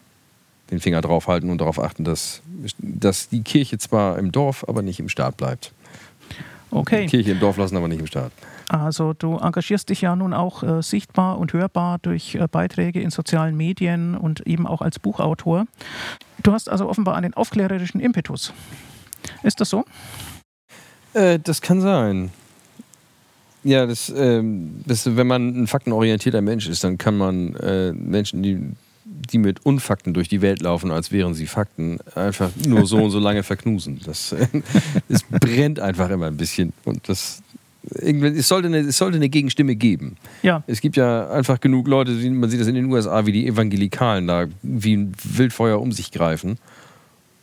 den 0.71 0.79
Finger 0.79 1.01
drauf 1.01 1.27
halten 1.27 1.49
und 1.49 1.59
darauf 1.59 1.79
achten, 1.79 2.03
dass, 2.03 2.41
dass 2.77 3.29
die 3.29 3.41
Kirche 3.41 3.77
zwar 3.77 4.17
im 4.19 4.31
Dorf, 4.31 4.65
aber 4.67 4.81
nicht 4.81 4.99
im 4.99 5.09
Staat 5.09 5.37
bleibt. 5.37 5.71
Okay. 6.71 7.03
Die 7.03 7.07
Kirche 7.07 7.31
im 7.31 7.39
Dorf 7.39 7.57
lassen, 7.57 7.77
aber 7.77 7.87
nicht 7.87 7.99
im 7.99 8.07
Staat. 8.07 8.31
Also 8.69 9.13
du 9.13 9.37
engagierst 9.37 9.89
dich 9.89 10.01
ja 10.01 10.15
nun 10.15 10.33
auch 10.33 10.61
äh, 10.63 10.81
sichtbar 10.81 11.37
und 11.37 11.53
hörbar 11.53 11.99
durch 12.01 12.35
äh, 12.35 12.47
Beiträge 12.51 12.99
in 12.99 13.09
sozialen 13.09 13.55
Medien 13.55 14.15
und 14.15 14.45
eben 14.45 14.67
auch 14.67 14.81
als 14.81 14.99
Buchautor. 14.99 15.65
Du 16.43 16.51
hast 16.51 16.69
also 16.69 16.89
offenbar 16.89 17.15
einen 17.15 17.33
aufklärerischen 17.33 18.01
Impetus. 18.01 18.53
Ist 19.43 19.61
das 19.61 19.69
so? 19.69 19.85
Äh, 21.13 21.39
das 21.39 21.61
kann 21.61 21.79
sein. 21.79 22.31
Ja, 23.63 23.85
das, 23.85 24.13
ähm, 24.15 24.81
das, 24.85 25.17
wenn 25.17 25.27
man 25.27 25.63
ein 25.63 25.67
faktenorientierter 25.67 26.41
Mensch 26.41 26.67
ist, 26.67 26.83
dann 26.83 26.97
kann 26.97 27.17
man 27.17 27.55
äh, 27.55 27.91
Menschen, 27.93 28.43
die, 28.43 28.61
die 29.31 29.37
mit 29.37 29.65
Unfakten 29.65 30.13
durch 30.13 30.29
die 30.29 30.41
Welt 30.41 30.61
laufen, 30.61 30.91
als 30.91 31.11
wären 31.11 31.33
sie 31.33 31.47
Fakten, 31.47 31.99
einfach 32.15 32.51
nur 32.65 32.85
so 32.85 32.97
und 32.97 33.11
so 33.11 33.19
lange 33.19 33.43
verknusen. 33.43 33.99
Das, 34.05 34.35
das 35.09 35.23
brennt 35.23 35.79
einfach 35.79 36.09
immer 36.09 36.27
ein 36.27 36.37
bisschen. 36.37 36.73
Und 36.85 37.09
das, 37.09 37.41
es 37.89 38.47
sollte, 38.47 38.67
eine, 38.67 38.79
es 38.79 38.97
sollte 38.97 39.17
eine 39.17 39.29
Gegenstimme 39.29 39.75
geben. 39.75 40.17
Ja. 40.43 40.63
Es 40.67 40.81
gibt 40.81 40.95
ja 40.95 41.29
einfach 41.29 41.59
genug 41.59 41.87
Leute, 41.87 42.11
man 42.11 42.49
sieht 42.49 42.59
das 42.59 42.67
in 42.67 42.75
den 42.75 42.85
USA, 42.85 43.25
wie 43.25 43.31
die 43.31 43.47
Evangelikalen 43.47 44.27
da 44.27 44.47
wie 44.61 44.95
ein 44.95 45.13
Wildfeuer 45.23 45.79
um 45.79 45.91
sich 45.91 46.11
greifen 46.11 46.57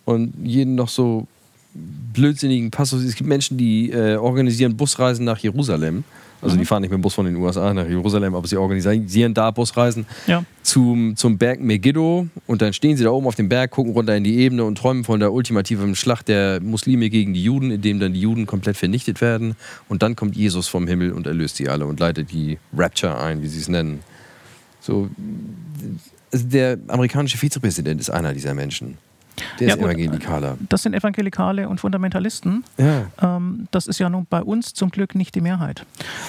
und 0.05 0.35
jeden 0.43 0.75
noch 0.75 0.89
so 0.89 1.27
blödsinnigen 1.75 2.71
Passus. 2.71 3.03
Es 3.03 3.17
gibt 3.17 3.29
Menschen, 3.29 3.59
die 3.59 3.91
äh, 3.91 4.17
organisieren 4.17 4.77
Busreisen 4.77 5.25
nach 5.25 5.39
Jerusalem 5.39 6.05
also 6.41 6.57
mhm. 6.57 6.61
die 6.61 6.67
fahren 6.67 6.83
nicht 6.83 6.91
mit 6.91 6.99
dem 6.99 7.03
Bus 7.03 7.15
von 7.15 7.27
den 7.27 7.37
USA 7.37 7.73
nach 7.73 7.89
Jerusalem, 7.89 8.35
aber 8.35 8.47
sie 8.47 8.57
organisieren 8.57 9.35
da 9.35 9.51
Busreisen 9.51 10.07
ja. 10.27 10.45
zum, 10.63 11.17
zum 11.17 11.39
Berg 11.39 11.61
Megiddo 11.61 12.29
und 12.47 12.63
dann 12.63 12.73
stehen 12.73 12.97
sie 12.97 13.05
da 13.05 13.11
oben 13.11 13.27
auf 13.27 13.35
dem 13.35 13.49
Berg, 13.49 13.71
gucken 13.71 13.93
runter 13.93 14.17
in 14.17 14.25
die 14.25 14.37
Ebene 14.39 14.65
und 14.65 14.77
träumen 14.77 15.05
von 15.05 15.21
der 15.21 15.33
ultimativen 15.33 15.95
Schlacht 15.95 16.29
der 16.29 16.61
Muslime 16.61 17.11
gegen 17.11 17.35
die 17.35 17.43
Juden, 17.43 17.71
in 17.71 17.81
dem 17.81 18.01
dann 18.01 18.13
die 18.13 18.21
Juden 18.21 18.47
komplett 18.47 18.77
vernichtet 18.77 19.21
werden 19.21 19.57
und 19.89 20.03
dann 20.03 20.17
kommt 20.17 20.37
Jesus 20.37 20.69
vom 20.69 20.87
Himmel 20.87 21.13
und 21.13 21.27
erlöst 21.27 21.57
sie 21.57 21.69
alle 21.69 21.87
und 21.87 22.01
leitet 22.01 22.31
die 22.33 22.59
Rapture 22.77 23.19
ein, 23.19 23.43
wie 23.43 23.49
sie 23.49 23.61
es 23.61 23.69
nennen. 23.69 24.01
So, 24.81 25.09
also 26.31 26.47
der 26.49 26.79
amerikanische 26.89 27.39
Vizepräsident 27.39 28.01
ist 28.01 28.11
einer 28.11 28.35
dieser 28.35 28.55
Menschen. 28.55 28.99
Der 29.61 29.69
ja, 29.69 29.75
ist 29.75 29.81
Evangelikaler. 29.81 30.57
Das 30.69 30.83
sind 30.83 30.95
Evangelikale 30.95 31.69
und 31.69 31.81
Fundamentalisten. 31.81 32.65
Ja. 32.79 33.07
Ähm, 33.21 33.69
das 33.71 33.87
ist 33.87 33.99
ja 33.99 34.09
nun 34.09 34.27
bei 34.29 34.43
uns 34.43 34.75
zum 34.75 34.91
Glück 34.91 35.15
nicht 35.15 35.35
die 35.35 35.41
Mehrheit. 35.41 35.85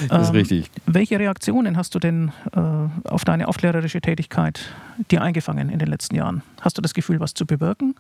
Das 0.08 0.24
ist 0.24 0.30
ähm, 0.30 0.36
richtig. 0.36 0.72
Welche 0.86 1.20
Reaktionen 1.20 1.78
hast 1.78 1.96
du 1.96 2.00
denn 2.00 2.32
äh, 2.56 3.10
auf 3.10 3.26
deine 3.26 3.48
aufklärerische 3.48 4.02
Tätigkeit 4.02 4.70
dir 5.12 5.22
eingefangen 5.22 5.70
in 5.70 5.80
den 5.80 5.88
letzten 5.88 6.16
Jahren? 6.16 6.42
Hast 6.62 6.78
du 6.78 6.82
das 6.82 6.94
Gefühl, 6.94 7.20
was 7.20 7.34
zu 7.34 7.46
bewirken? 7.46 7.96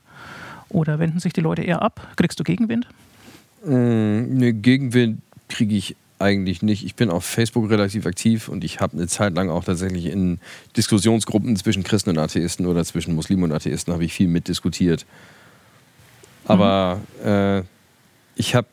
Oder 0.69 0.99
wenden 0.99 1.19
sich 1.19 1.33
die 1.33 1.41
Leute 1.41 1.61
eher 1.61 1.81
ab? 1.81 2.07
Kriegst 2.15 2.39
du 2.39 2.43
Gegenwind? 2.43 2.87
Mm, 3.65 4.37
ne, 4.37 4.53
Gegenwind 4.53 5.21
kriege 5.47 5.75
ich 5.75 5.95
eigentlich 6.19 6.61
nicht. 6.61 6.85
Ich 6.85 6.95
bin 6.95 7.09
auf 7.09 7.25
Facebook 7.25 7.69
relativ 7.69 8.05
aktiv 8.05 8.47
und 8.47 8.63
ich 8.63 8.79
habe 8.79 8.97
eine 8.97 9.07
Zeit 9.07 9.35
lang 9.35 9.49
auch 9.49 9.63
tatsächlich 9.63 10.05
in 10.05 10.39
Diskussionsgruppen 10.77 11.55
zwischen 11.57 11.83
Christen 11.83 12.11
und 12.11 12.17
Atheisten 12.17 12.65
oder 12.65 12.85
zwischen 12.85 13.15
Muslimen 13.15 13.43
und 13.43 13.51
Atheisten 13.51 13.93
habe 13.93 14.05
ich 14.05 14.13
viel 14.13 14.27
mitdiskutiert. 14.27 15.05
Aber 16.45 17.01
mhm. 17.21 17.29
äh, 17.29 17.63
ich 18.35 18.55
habe 18.55 18.67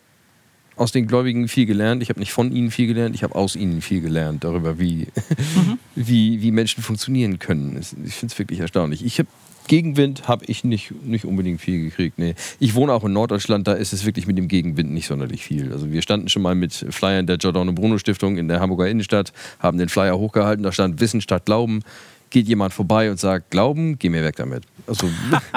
aus 0.77 0.93
den 0.93 1.07
Gläubigen 1.07 1.49
viel 1.49 1.67
gelernt. 1.67 2.03
Ich 2.03 2.09
habe 2.09 2.21
nicht 2.21 2.33
von 2.33 2.53
ihnen 2.53 2.71
viel 2.71 2.87
gelernt, 2.87 3.15
ich 3.15 3.23
habe 3.23 3.35
aus 3.35 3.57
ihnen 3.57 3.83
viel 3.83 4.01
gelernt 4.01 4.45
darüber, 4.45 4.79
wie, 4.79 5.09
mhm. 5.57 5.79
wie, 5.95 6.43
wie 6.43 6.51
Menschen 6.51 6.83
funktionieren 6.83 7.39
können. 7.39 7.79
Ich 7.81 8.15
finde 8.15 8.33
es 8.33 8.39
wirklich 8.39 8.61
erstaunlich. 8.61 9.05
Ich 9.05 9.19
habe 9.19 9.29
Gegenwind 9.69 10.29
habe 10.29 10.45
ich 10.47 10.65
nicht, 10.65 10.93
nicht 11.05 11.25
unbedingt 11.25 11.61
viel 11.61 11.83
gekriegt. 11.83 12.19
Nee. 12.19 12.35
Ich 12.59 12.75
wohne 12.75 12.93
auch 12.93 13.05
in 13.05 13.13
Norddeutschland, 13.13 13.67
da 13.67 13.73
ist 13.73 13.93
es 13.93 14.05
wirklich 14.05 14.27
mit 14.27 14.37
dem 14.39 14.49
Gegenwind 14.49 14.91
nicht 14.91 15.07
sonderlich 15.07 15.45
viel. 15.45 15.73
Also 15.73 15.91
wir 15.91 16.03
standen 16.03 16.29
schon 16.29 16.43
mal 16.43 16.55
mit 16.55 16.73
Flyern 16.73 17.27
der 17.27 17.39
Giordano 17.39 17.73
Bruno 17.73 17.99
Stiftung 17.99 18.37
in 18.37 18.49
der 18.49 18.61
Hamburger 18.61 18.89
Innenstadt, 18.89 19.33
haben 19.59 19.79
den 19.79 19.89
Flyer 19.89 20.19
hochgehalten, 20.19 20.63
da 20.63 20.73
stand 20.73 21.01
Wissen 21.01 21.21
statt 21.21 21.47
Glauben. 21.47 21.83
Geht 22.31 22.49
jemand 22.49 22.73
vorbei 22.73 23.11
und 23.11 23.21
sagt, 23.21 23.51
Glauben, 23.51 23.99
geh 23.99 24.09
mir 24.09 24.25
weg 24.25 24.37
damit. 24.37 24.65
Also 24.87 25.09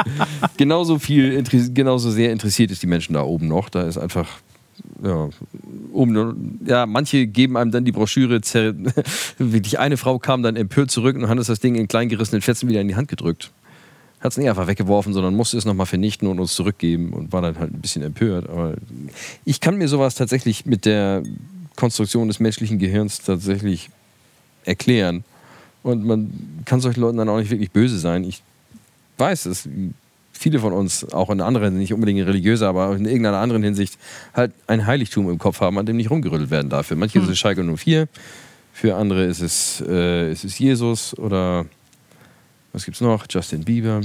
genauso 0.58 1.00
viel, 1.00 1.42
genauso 1.74 2.12
sehr 2.12 2.34
interessiert 2.34 2.70
ist 2.72 2.84
die 2.84 2.88
Menschen 2.88 3.14
da 3.14 3.24
oben 3.24 3.48
noch. 3.48 3.70
Da 3.70 3.84
ist 3.84 3.98
einfach 3.98 4.28
ja, 5.02 5.30
oben, 5.94 6.60
ja, 6.66 6.86
manche 6.86 7.28
geben 7.28 7.56
einem 7.56 7.72
dann 7.72 7.86
die 7.86 7.94
Broschüre. 7.94 8.42
Wirklich 9.38 9.80
eine 9.80 9.96
Frau 9.96 10.20
kam 10.20 10.44
dann 10.44 10.58
empört 10.58 10.92
zurück 10.92 11.16
und 11.16 11.30
hat 11.30 11.38
uns 11.38 11.48
das 11.48 11.62
Ding 11.62 11.76
in 11.76 11.88
kleingerissenen 11.88 12.42
Fetzen 12.42 12.68
wieder 12.68 12.82
in 12.82 12.90
die 12.90 12.96
Hand 12.96 13.08
gedrückt 13.08 13.52
hat 14.26 14.34
es 14.34 14.38
nicht 14.38 14.50
einfach 14.50 14.68
weggeworfen, 14.68 15.14
sondern 15.14 15.36
musste 15.36 15.58
es 15.58 15.66
nochmal 15.66 15.86
vernichten 15.86 16.28
und 16.28 16.40
uns 16.40 16.54
zurückgeben 16.56 17.14
und 17.14 17.32
war 17.32 17.42
dann 17.42 17.58
halt 17.58 17.74
ein 17.74 17.82
bisschen 17.82 18.02
empört. 18.02 18.50
Aber 18.50 18.76
ich 19.46 19.62
kann 19.62 19.78
mir 19.78 19.88
sowas 19.88 20.16
tatsächlich 20.16 20.66
mit 20.66 20.86
der 20.86 21.24
Konstruktion 21.76 22.28
des 22.28 22.40
menschlichen 22.40 22.80
Gehirns 22.80 23.22
tatsächlich 23.22 23.90
erklären. 24.66 25.24
Und 25.84 26.04
man 26.04 26.32
kann 26.66 26.82
solchen 26.82 27.02
Leuten 27.02 27.18
dann 27.18 27.30
auch 27.30 27.38
nicht 27.38 27.52
wirklich 27.52 27.72
böse 27.72 28.00
sein. 28.00 28.24
Ich 28.24 28.42
weiß 29.18 29.46
es. 29.46 29.70
Viele 30.34 30.60
von 30.60 30.74
uns, 30.74 31.14
auch 31.14 31.30
in 31.30 31.40
anderen, 31.40 31.78
nicht 31.78 31.94
unbedingt 31.94 32.28
religiöser, 32.28 32.68
aber 32.68 32.94
in 32.94 33.06
irgendeiner 33.06 33.38
anderen 33.38 33.64
Hinsicht, 33.64 33.98
halt 34.34 34.52
ein 34.68 34.86
Heiligtum 34.86 35.30
im 35.30 35.38
Kopf 35.38 35.62
haben, 35.62 35.78
an 35.78 35.86
dem 35.86 35.96
nicht 35.96 36.10
rumgerüttelt 36.10 36.50
werden 36.50 36.70
darf. 36.70 36.88
Für 36.88 36.98
manche 36.98 37.20
hm. 37.20 37.24
ist 37.24 37.30
es 37.30 37.40
Schalke 37.40 37.64
04, 37.64 38.10
für 38.74 38.96
andere 38.96 39.24
ist 39.24 39.40
es, 39.40 39.82
äh, 39.88 40.32
ist 40.32 40.44
es 40.44 40.60
Jesus 40.60 41.18
oder 41.18 41.66
was 42.76 42.84
gibt's 42.84 43.00
noch? 43.00 43.26
Justin 43.30 43.64
Bieber. 43.64 44.02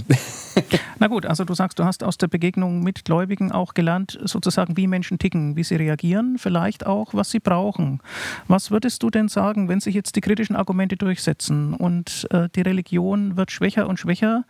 Na 1.01 1.09
gut, 1.09 1.27
also 1.27 1.45
du 1.45 1.55
sagst, 1.55 1.79
du 1.81 1.85
hast 1.85 2.05
aus 2.05 2.19
der 2.19 2.29
Begegnung 2.29 2.83
mit 2.83 3.05
Gläubigen 3.05 3.51
auch 3.51 3.75
gelernt, 3.75 4.19
sozusagen, 4.23 4.77
wie 4.77 4.87
Menschen 4.87 5.19
ticken, 5.19 5.57
wie 5.57 5.65
sie 5.65 5.75
reagieren, 5.75 6.37
vielleicht 6.39 6.87
auch, 6.87 7.13
was 7.13 7.31
sie 7.31 7.41
brauchen. 7.41 8.01
Was 8.47 8.71
würdest 8.71 9.03
du 9.03 9.11
denn 9.11 9.29
sagen, 9.29 9.69
wenn 9.69 9.81
sich 9.81 9.95
jetzt 9.95 10.15
die 10.15 10.21
kritischen 10.21 10.55
Argumente 10.55 10.97
durchsetzen 10.97 11.75
und 11.75 12.29
äh, 12.31 12.49
die 12.55 12.63
Religion 12.63 13.37
wird 13.37 13.51
schwächer 13.51 13.89
und 13.89 13.99
schwächer 13.99 14.45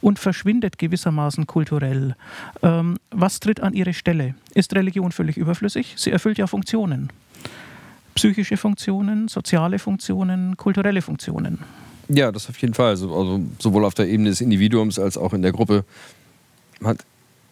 und 0.00 0.20
verschwindet 0.20 0.78
gewissermaßen 0.78 1.46
kulturell? 1.48 2.14
Ähm, 2.62 2.96
was 3.10 3.40
tritt 3.40 3.60
an 3.60 3.74
ihre 3.74 3.92
Stelle? 3.92 4.36
Ist 4.54 4.74
Religion 4.74 5.10
völlig 5.10 5.36
überflüssig? 5.36 5.94
Sie 5.96 6.12
erfüllt 6.12 6.38
ja 6.38 6.46
Funktionen. 6.46 7.10
Psychische 8.14 8.56
Funktionen, 8.56 9.26
soziale 9.26 9.80
Funktionen, 9.80 10.56
kulturelle 10.56 11.02
Funktionen. 11.02 11.58
Ja, 12.08 12.32
das 12.32 12.48
auf 12.48 12.56
jeden 12.58 12.74
Fall. 12.74 12.90
Also, 12.90 13.14
also 13.14 13.40
sowohl 13.58 13.84
auf 13.84 13.94
der 13.94 14.08
Ebene 14.08 14.30
des 14.30 14.40
Individuums 14.40 14.98
als 14.98 15.16
auch 15.16 15.32
in 15.32 15.42
der 15.42 15.52
Gruppe 15.52 15.84
hat 16.82 16.98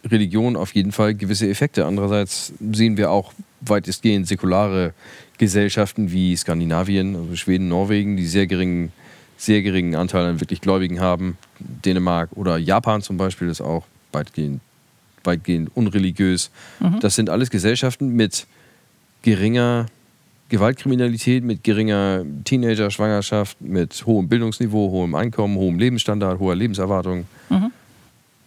Religion 0.04 0.56
auf 0.56 0.74
jeden 0.74 0.92
Fall 0.92 1.14
gewisse 1.14 1.48
Effekte. 1.48 1.86
Andererseits 1.86 2.52
sehen 2.72 2.96
wir 2.96 3.10
auch 3.10 3.32
weitestgehend 3.60 4.26
säkulare 4.26 4.94
Gesellschaften 5.38 6.12
wie 6.12 6.36
Skandinavien, 6.36 7.16
also 7.16 7.36
Schweden, 7.36 7.68
Norwegen, 7.68 8.16
die 8.16 8.26
sehr 8.26 8.46
geringen, 8.46 8.92
sehr 9.36 9.62
geringen 9.62 9.94
Anteil 9.94 10.24
an 10.26 10.40
wirklich 10.40 10.60
Gläubigen 10.60 11.00
haben. 11.00 11.38
Dänemark 11.58 12.30
oder 12.34 12.58
Japan 12.58 13.02
zum 13.02 13.16
Beispiel 13.16 13.48
ist 13.48 13.60
auch 13.60 13.86
weitgehend, 14.12 14.60
weitgehend 15.24 15.70
unreligiös. 15.74 16.50
Mhm. 16.80 17.00
Das 17.00 17.14
sind 17.14 17.30
alles 17.30 17.50
Gesellschaften 17.50 18.08
mit 18.08 18.46
geringer 19.22 19.86
Gewaltkriminalität 20.52 21.42
mit 21.44 21.64
geringer 21.64 22.26
Teenager-Schwangerschaft, 22.44 23.58
mit 23.62 24.04
hohem 24.04 24.28
Bildungsniveau, 24.28 24.90
hohem 24.90 25.14
Einkommen, 25.14 25.56
hohem 25.56 25.78
Lebensstandard, 25.78 26.38
hoher 26.38 26.54
Lebenserwartung. 26.54 27.24
Mhm. 27.48 27.72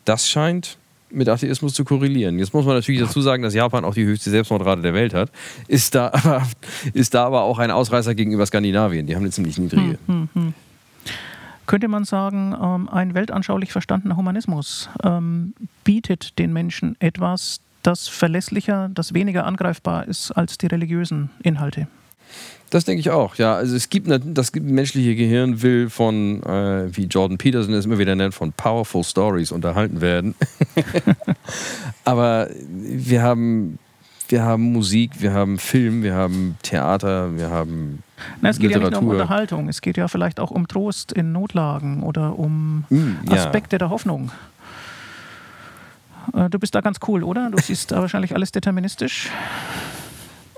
Das 0.06 0.30
scheint 0.30 0.78
mit 1.10 1.28
Atheismus 1.28 1.74
zu 1.74 1.84
korrelieren. 1.84 2.38
Jetzt 2.38 2.54
muss 2.54 2.64
man 2.64 2.76
natürlich 2.76 3.02
dazu 3.02 3.22
sagen, 3.22 3.42
dass 3.42 3.56
Japan 3.56 3.84
auch 3.84 3.96
die 3.96 4.06
höchste 4.06 4.30
Selbstmordrate 4.30 4.84
der 4.84 4.94
Welt 4.94 5.16
hat. 5.16 5.32
Ist 5.68 5.96
da 5.96 6.12
aber, 6.14 6.48
ist 6.94 7.16
da 7.16 7.26
aber 7.26 7.42
auch 7.42 7.58
ein 7.58 7.72
Ausreißer 7.72 8.14
gegenüber 8.14 8.46
Skandinavien. 8.46 9.08
Die 9.08 9.16
haben 9.16 9.24
eine 9.24 9.32
ziemlich 9.32 9.58
niedrige. 9.58 9.98
Hm, 10.06 10.30
hm, 10.34 10.44
hm. 10.44 10.54
Könnte 11.66 11.88
man 11.88 12.06
sagen, 12.06 12.56
ähm, 12.62 12.88
ein 12.88 13.16
weltanschaulich 13.16 13.72
verstandener 13.72 14.16
Humanismus 14.16 14.90
ähm, 15.04 15.56
bietet 15.84 16.38
den 16.38 16.54
Menschen 16.54 16.96
etwas, 17.00 17.62
das 17.86 18.08
verlässlicher, 18.08 18.90
das 18.94 19.14
weniger 19.14 19.46
angreifbar 19.46 20.08
ist 20.08 20.32
als 20.32 20.58
die 20.58 20.68
religiösen 20.68 21.30
Inhalte. 21.44 21.88
Das 22.72 22.84
denke 22.84 23.00
ich 23.00 23.12
auch, 23.12 23.36
ja. 23.36 23.56
Also 23.56 23.76
es 23.76 23.90
gibt 23.90 24.08
das 24.10 24.52
menschliche 24.56 25.16
Gehirn 25.16 25.62
will 25.62 25.90
von, 25.90 26.42
äh, 26.44 26.96
wie 26.96 27.06
Jordan 27.06 27.38
Peterson 27.38 27.74
es 27.74 27.86
immer 27.86 28.00
wieder 28.00 28.16
nennt, 28.16 28.34
von 28.34 28.52
powerful 28.54 29.04
stories 29.04 29.52
unterhalten 29.52 30.02
werden. 30.02 30.34
Aber 32.04 32.50
wir 32.68 33.22
haben, 33.22 33.78
wir 34.30 34.44
haben 34.44 34.74
Musik, 34.74 35.12
wir 35.20 35.32
haben 35.32 35.60
Film, 35.60 36.02
wir 36.02 36.16
haben 36.16 36.58
Theater, 36.64 37.38
wir 37.38 37.52
haben 37.52 38.04
Na, 38.42 38.50
es 38.50 38.58
geht 38.58 38.70
Literatur. 38.70 38.84
ja 38.84 38.90
nicht 38.90 39.02
nur 39.02 39.12
um 39.14 39.20
Unterhaltung, 39.22 39.70
es 39.70 39.82
geht 39.82 39.98
ja 39.98 40.08
vielleicht 40.08 40.40
auch 40.40 40.50
um 40.50 40.68
Trost 40.68 41.12
in 41.12 41.32
Notlagen 41.32 42.02
oder 42.02 42.38
um 42.38 42.86
mm, 42.90 43.30
Aspekte 43.30 43.76
ja. 43.76 43.78
der 43.78 43.90
Hoffnung. 43.92 44.32
Äh, 46.34 46.50
du 46.50 46.60
bist 46.60 46.76
da 46.76 46.82
ganz 46.82 46.98
cool, 47.08 47.24
oder? 47.24 47.50
Du 47.50 47.62
siehst 47.62 47.92
da 47.92 48.02
wahrscheinlich 48.02 48.34
alles 48.36 48.52
deterministisch. 48.52 49.30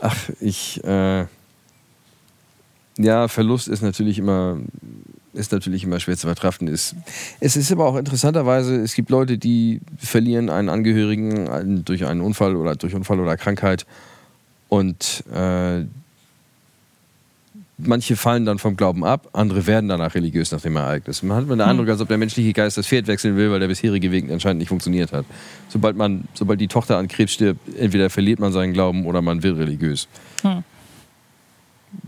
Ach, 0.01 0.15
ich. 0.39 0.83
Äh, 0.83 1.25
ja, 2.99 3.27
Verlust 3.27 3.67
ist 3.67 3.81
natürlich 3.81 4.17
immer 4.17 4.57
ist 5.37 5.51
natürlich 5.51 5.83
immer 5.83 5.99
schwer 5.99 6.17
zu 6.17 6.27
verkraften. 6.27 6.67
Es, 6.67 6.95
es 7.39 7.55
ist 7.55 7.71
aber 7.71 7.85
auch 7.85 7.95
interessanterweise, 7.95 8.75
es 8.77 8.95
gibt 8.95 9.09
Leute, 9.09 9.37
die 9.37 9.81
verlieren 9.97 10.49
einen 10.49 10.69
Angehörigen 10.69 11.85
durch 11.85 12.05
einen 12.05 12.21
Unfall 12.21 12.55
oder 12.55 12.75
durch 12.75 12.95
Unfall 12.95 13.19
oder 13.19 13.37
Krankheit 13.37 13.85
und 14.67 15.23
äh, 15.31 15.85
manche 17.77 18.15
fallen 18.15 18.45
dann 18.45 18.57
vom 18.57 18.75
Glauben 18.75 19.05
ab, 19.05 19.29
andere 19.33 19.67
werden 19.67 19.89
danach 19.89 20.15
religiös 20.15 20.51
nach 20.51 20.61
dem 20.61 20.75
Ereignis. 20.75 21.21
Man 21.23 21.37
hat 21.37 21.49
den 21.49 21.61
Eindruck, 21.61 21.85
hm. 21.85 21.91
als 21.91 22.01
ob 22.01 22.07
der 22.07 22.17
menschliche 22.17 22.53
Geist 22.53 22.77
das 22.77 22.87
Pferd 22.87 23.07
wechseln 23.07 23.35
will, 23.37 23.51
weil 23.51 23.59
der 23.59 23.67
bisherige 23.67 24.11
Weg 24.11 24.31
anscheinend 24.31 24.59
nicht 24.59 24.69
funktioniert 24.69 25.11
hat. 25.13 25.25
Sobald, 25.69 25.95
man, 25.95 26.27
sobald 26.33 26.59
die 26.59 26.67
Tochter 26.67 26.97
an 26.97 27.07
Krebs 27.07 27.33
stirbt, 27.33 27.59
entweder 27.77 28.09
verliert 28.09 28.39
man 28.39 28.51
seinen 28.51 28.73
Glauben 28.73 29.05
oder 29.05 29.21
man 29.21 29.43
wird 29.43 29.57
religiös. 29.57 30.07
Hm. 30.41 30.63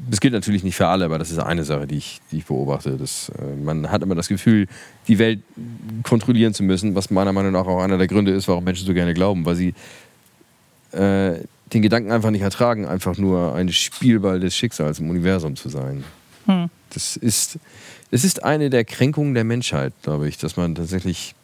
Das 0.10 0.20
gilt 0.20 0.34
natürlich 0.34 0.64
nicht 0.64 0.76
für 0.76 0.88
alle, 0.88 1.06
aber 1.06 1.20
das 1.20 1.32
ist 1.32 1.40
eine 1.40 1.64
Sache, 1.64 1.88
die 1.88 1.98
ich, 1.98 2.20
die 2.32 2.38
ich 2.38 2.46
beobachte. 2.46 2.98
Das, 2.98 3.30
äh, 3.30 3.56
man 3.64 3.90
hat 3.90 4.02
immer 4.02 4.16
das 4.16 4.28
Gefühl, 4.28 4.68
die 5.08 5.20
Welt 5.20 5.40
kontrollieren 6.04 6.54
zu 6.54 6.64
müssen, 6.64 6.96
was 6.96 7.12
meiner 7.12 7.32
Meinung 7.32 7.54
nach 7.54 7.66
auch 7.66 7.82
einer 7.82 7.98
der 7.98 8.08
Gründe 8.08 8.32
ist, 8.32 8.48
warum 8.48 8.64
Menschen 8.64 8.86
so 8.86 8.94
gerne 8.94 9.14
glauben, 9.14 9.46
weil 9.46 9.56
sie 9.56 9.74
äh, 10.92 11.40
den 11.74 11.82
Gedanken 11.82 12.12
einfach 12.12 12.32
nicht 12.32 12.42
ertragen, 12.42 12.86
einfach 12.86 13.18
nur 13.18 13.56
ein 13.56 13.70
Spielball 13.72 14.40
des 14.40 14.56
Schicksals 14.56 15.00
im 15.00 15.10
Universum 15.10 15.56
zu 15.56 15.70
sein. 15.70 16.04
Hm. 16.46 16.70
Das, 16.92 17.16
ist, 17.16 17.60
das 18.12 18.24
ist 18.24 18.44
eine 18.44 18.70
der 18.70 18.86
Kränkungen 18.86 19.34
der 19.34 19.44
Menschheit, 19.44 19.94
glaube 20.02 20.28
ich, 20.28 20.38
dass 20.38 20.58
man 20.58 20.76
tatsächlich 20.76 21.36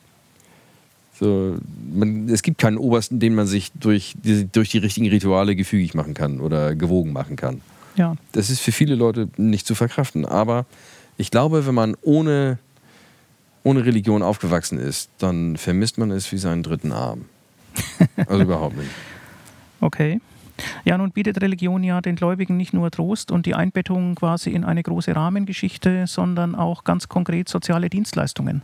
so, 1.19 1.55
man, 1.93 2.27
es 2.27 2.41
gibt 2.41 2.57
keinen 2.57 2.77
Obersten, 2.77 3.19
den 3.19 3.35
man 3.35 3.47
sich 3.47 3.71
durch 3.73 4.15
die, 4.21 4.47
durch 4.51 4.69
die 4.69 4.79
richtigen 4.79 5.07
Rituale 5.07 5.55
gefügig 5.55 5.93
machen 5.93 6.13
kann 6.13 6.41
oder 6.41 6.75
gewogen 6.75 7.13
machen 7.13 7.35
kann. 7.35 7.61
Ja. 7.95 8.15
Das 8.33 8.49
ist 8.49 8.59
für 8.59 8.73
viele 8.73 8.95
Leute 8.95 9.29
nicht 9.37 9.65
zu 9.65 9.75
verkraften. 9.75 10.25
Aber 10.25 10.65
ich 11.17 11.31
glaube, 11.31 11.65
wenn 11.65 11.75
man 11.75 11.95
ohne, 12.01 12.59
ohne 13.63 13.85
Religion 13.85 14.23
aufgewachsen 14.23 14.77
ist, 14.77 15.09
dann 15.17 15.55
vermisst 15.55 15.97
man 15.97 16.11
es 16.11 16.31
wie 16.33 16.37
seinen 16.37 16.63
dritten 16.63 16.91
Arm. 16.91 17.25
Also 18.27 18.43
überhaupt 18.43 18.77
nicht. 18.77 18.89
Okay. 19.85 20.19
Ja, 20.83 20.97
nun 20.97 21.11
bietet 21.11 21.41
Religion 21.41 21.83
ja 21.83 22.01
den 22.01 22.15
Gläubigen 22.15 22.57
nicht 22.57 22.73
nur 22.73 22.89
Trost 22.89 23.31
und 23.31 23.45
die 23.45 23.53
Einbettung 23.53 24.15
quasi 24.15 24.49
in 24.51 24.63
eine 24.63 24.81
große 24.81 25.15
Rahmengeschichte, 25.15 26.07
sondern 26.07 26.55
auch 26.55 26.83
ganz 26.83 27.07
konkret 27.07 27.49
soziale 27.49 27.89
Dienstleistungen. 27.89 28.63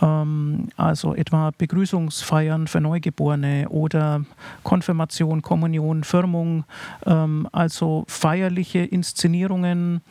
Ähm, 0.00 0.68
also 0.76 1.14
etwa 1.14 1.50
Begrüßungsfeiern 1.56 2.68
für 2.68 2.80
Neugeborene 2.80 3.68
oder 3.70 4.24
Konfirmation, 4.62 5.42
Kommunion, 5.42 6.04
Firmung, 6.04 6.64
ähm, 7.06 7.48
also 7.50 8.04
feierliche 8.06 8.80
Inszenierungen 8.80 10.02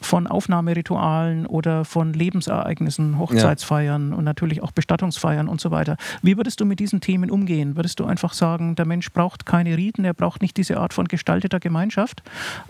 von 0.00 0.26
Aufnahmeritualen 0.26 1.46
oder 1.46 1.84
von 1.84 2.12
Lebensereignissen, 2.12 3.18
Hochzeitsfeiern 3.18 4.10
ja. 4.10 4.16
und 4.16 4.24
natürlich 4.24 4.62
auch 4.62 4.70
Bestattungsfeiern 4.70 5.48
und 5.48 5.60
so 5.60 5.70
weiter. 5.70 5.96
Wie 6.22 6.36
würdest 6.36 6.60
du 6.60 6.64
mit 6.64 6.80
diesen 6.80 7.00
Themen 7.00 7.30
umgehen? 7.30 7.76
Würdest 7.76 8.00
du 8.00 8.04
einfach 8.04 8.32
sagen, 8.32 8.74
der 8.76 8.86
Mensch 8.86 9.12
braucht 9.12 9.46
keine 9.46 9.76
Riten, 9.76 10.04
er 10.04 10.14
braucht 10.14 10.42
nicht 10.42 10.56
diese 10.56 10.78
Art 10.78 10.94
von 10.94 11.08
gestalteter 11.08 11.60
Gemeinschaft? 11.60 12.22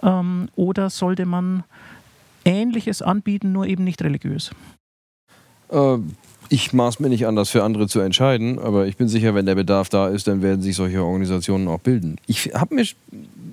Ähm, 0.02 0.48
oder 0.56 0.90
sollte 0.90 1.26
man 1.26 1.64
Ähnliches 2.44 3.02
anbieten, 3.02 3.52
nur 3.52 3.66
eben 3.66 3.84
nicht 3.84 4.02
religiös? 4.02 4.50
Äh, 5.70 5.98
ich 6.48 6.72
maß 6.72 7.00
mir 7.00 7.08
nicht 7.08 7.26
an, 7.26 7.34
das 7.34 7.50
für 7.50 7.64
andere 7.64 7.88
zu 7.88 8.00
entscheiden, 8.00 8.58
aber 8.58 8.86
ich 8.86 8.96
bin 8.96 9.08
sicher, 9.08 9.34
wenn 9.34 9.46
der 9.46 9.56
Bedarf 9.56 9.88
da 9.88 10.08
ist, 10.08 10.28
dann 10.28 10.42
werden 10.42 10.62
sich 10.62 10.76
solche 10.76 11.02
Organisationen 11.02 11.66
auch 11.66 11.80
bilden. 11.80 12.16
Ich 12.26 12.52
habe 12.54 12.74
mir 12.74 12.84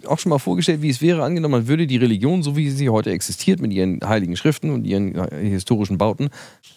auch 0.07 0.19
schon 0.19 0.29
mal 0.29 0.39
vorgestellt, 0.39 0.81
wie 0.81 0.89
es 0.89 1.01
wäre, 1.01 1.23
angenommen, 1.23 1.51
man 1.51 1.67
würde 1.67 1.87
die 1.87 1.97
Religion, 1.97 2.43
so 2.43 2.55
wie 2.55 2.69
sie 2.69 2.89
heute 2.89 3.11
existiert, 3.11 3.59
mit 3.59 3.71
ihren 3.73 3.99
heiligen 4.03 4.35
Schriften 4.35 4.71
und 4.71 4.85
ihren 4.85 5.15
äh, 5.15 5.49
historischen 5.49 5.97
Bauten, 5.97 6.29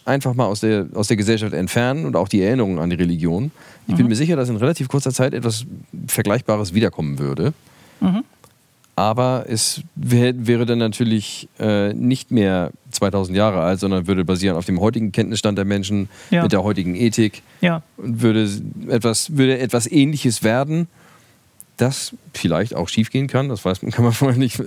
einfach 0.05 0.35
mal 0.35 0.47
aus 0.47 0.61
der, 0.61 0.87
aus 0.95 1.09
der 1.09 1.17
Gesellschaft 1.17 1.53
entfernen 1.53 2.07
und 2.07 2.17
auch 2.17 2.29
die 2.29 2.43
Erinnerungen 2.43 2.79
an 2.79 2.91
die 2.91 2.97
Religion. 2.97 3.51
Ich 3.87 3.95
mhm. 3.95 3.99
bin 3.99 4.09
mir 4.09 4.17
sicher, 4.17 4.37
dass 4.37 4.49
in 4.49 4.57
relativ 4.57 4.89
kurzer 4.89 5.13
Zeit 5.13 5.35
etwas 5.35 5.67
Vergleichbares 6.07 6.75
wiederkommen 6.75 7.19
würde. 7.19 7.53
Mhm. 8.01 8.25
Aber 8.99 9.45
es 9.47 9.83
wär, 9.95 10.47
wäre 10.47 10.65
dann 10.65 10.79
natürlich 10.79 11.51
äh, 11.59 11.93
nicht 11.93 12.31
mehr 12.31 12.71
2000 12.93 13.37
Jahre 13.37 13.61
alt, 13.61 13.79
sondern 13.79 14.07
würde 14.07 14.25
basieren 14.25 14.57
auf 14.57 14.65
dem 14.65 14.81
heutigen 14.81 15.13
Kenntnisstand 15.13 15.59
der 15.59 15.67
Menschen, 15.67 16.09
ja. 16.31 16.43
mit 16.43 16.53
der 16.53 16.63
heutigen 16.63 16.95
Ethik. 16.95 17.43
Ja. 17.61 17.83
Und 17.99 18.23
würde 18.23 18.49
etwas, 18.89 19.37
würde 19.37 19.59
etwas 19.59 19.87
Ähnliches 19.87 20.43
werden, 20.43 20.89
das 21.77 22.15
vielleicht 22.33 22.75
auch 22.75 22.89
schiefgehen 22.89 23.27
kann. 23.27 23.49
Das 23.49 23.65
weiß 23.65 23.83
man, 23.83 23.91
kann 23.93 24.05
man 24.05 24.13
vorher 24.13 24.39
nicht. 24.39 24.63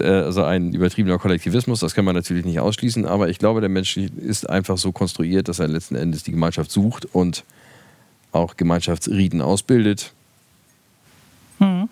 also 0.00 0.42
ein 0.44 0.72
übertriebener 0.72 1.18
Kollektivismus, 1.18 1.80
das 1.80 1.94
kann 1.94 2.04
man 2.04 2.14
natürlich 2.14 2.44
nicht 2.44 2.60
ausschließen. 2.60 3.06
Aber 3.06 3.28
ich 3.28 3.38
glaube, 3.38 3.60
der 3.60 3.70
Mensch 3.70 3.96
ist 3.96 4.48
einfach 4.48 4.78
so 4.78 4.92
konstruiert, 4.92 5.48
dass 5.48 5.58
er 5.58 5.68
letzten 5.68 5.96
Endes 5.96 6.22
die 6.22 6.32
Gemeinschaft 6.32 6.70
sucht 6.70 7.06
und 7.06 7.44
auch 8.32 8.56
Gemeinschaftsrieden 8.56 9.40
ausbildet. 9.40 10.12
Mhm 11.58 11.88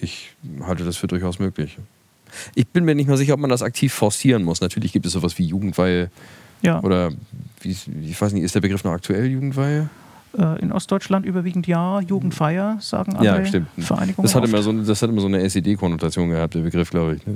ich 0.00 0.30
halte 0.60 0.84
das 0.84 0.96
für 0.96 1.06
durchaus 1.06 1.38
möglich. 1.38 1.76
Ich 2.54 2.66
bin 2.68 2.84
mir 2.84 2.94
nicht 2.94 3.08
mal 3.08 3.16
sicher, 3.16 3.34
ob 3.34 3.40
man 3.40 3.50
das 3.50 3.62
aktiv 3.62 3.92
forcieren 3.92 4.44
muss. 4.44 4.60
Natürlich 4.60 4.92
gibt 4.92 5.06
es 5.06 5.12
sowas 5.12 5.38
wie 5.38 5.44
Jugendweihe. 5.44 6.10
Ja. 6.62 6.82
Oder, 6.82 7.12
wie, 7.60 7.76
ich 8.02 8.20
weiß 8.20 8.32
nicht, 8.32 8.42
ist 8.42 8.54
der 8.54 8.60
Begriff 8.60 8.84
noch 8.84 8.92
aktuell, 8.92 9.26
Jugendweihe? 9.26 9.88
Äh, 10.36 10.60
in 10.60 10.72
Ostdeutschland 10.72 11.24
überwiegend 11.24 11.66
ja, 11.66 12.00
Jugendfeier, 12.00 12.76
sagen 12.80 13.16
alle 13.16 13.24
ja, 13.24 13.44
stimmt. 13.46 13.68
Vereinigungen. 13.78 14.26
Das 14.26 14.34
hat, 14.34 14.44
immer 14.44 14.62
so, 14.62 14.72
das 14.72 15.00
hat 15.00 15.08
immer 15.08 15.22
so 15.22 15.26
eine 15.26 15.40
SED-Konnotation 15.48 16.28
gehabt, 16.28 16.54
der 16.54 16.60
Begriff, 16.60 16.90
glaube 16.90 17.16
ich. 17.16 17.26
Ne? 17.26 17.34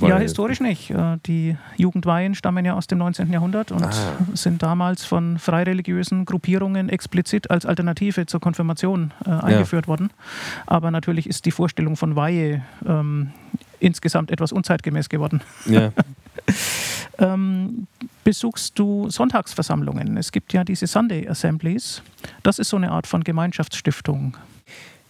Ja, 0.00 0.18
historisch 0.18 0.60
nicht. 0.60 0.90
Äh, 0.90 1.18
die 1.26 1.56
Jugendweihen 1.76 2.34
stammen 2.34 2.64
ja 2.64 2.74
aus 2.74 2.88
dem 2.88 2.98
19. 2.98 3.32
Jahrhundert 3.32 3.70
und 3.70 3.84
ah. 3.84 3.90
sind 4.34 4.62
damals 4.62 5.04
von 5.04 5.38
freireligiösen 5.38 6.24
Gruppierungen 6.24 6.88
explizit 6.88 7.50
als 7.50 7.66
Alternative 7.66 8.26
zur 8.26 8.40
Konfirmation 8.40 9.12
äh, 9.24 9.30
eingeführt 9.30 9.84
ja. 9.84 9.88
worden. 9.88 10.10
Aber 10.66 10.90
natürlich 10.90 11.28
ist 11.28 11.46
die 11.46 11.52
Vorstellung 11.52 11.96
von 11.96 12.16
Weihe 12.16 12.62
ähm, 12.84 13.30
insgesamt 13.78 14.32
etwas 14.32 14.50
unzeitgemäß 14.50 15.08
geworden. 15.08 15.40
Ja. 15.66 15.92
ähm, 17.18 17.86
besuchst 18.24 18.78
du 18.78 19.10
Sonntagsversammlungen? 19.10 20.16
Es 20.16 20.32
gibt 20.32 20.52
ja 20.52 20.64
diese 20.64 20.86
Sunday 20.86 21.28
Assemblies. 21.28 22.02
Das 22.42 22.58
ist 22.58 22.68
so 22.68 22.76
eine 22.76 22.90
Art 22.90 23.06
von 23.06 23.24
Gemeinschaftsstiftung. 23.24 24.36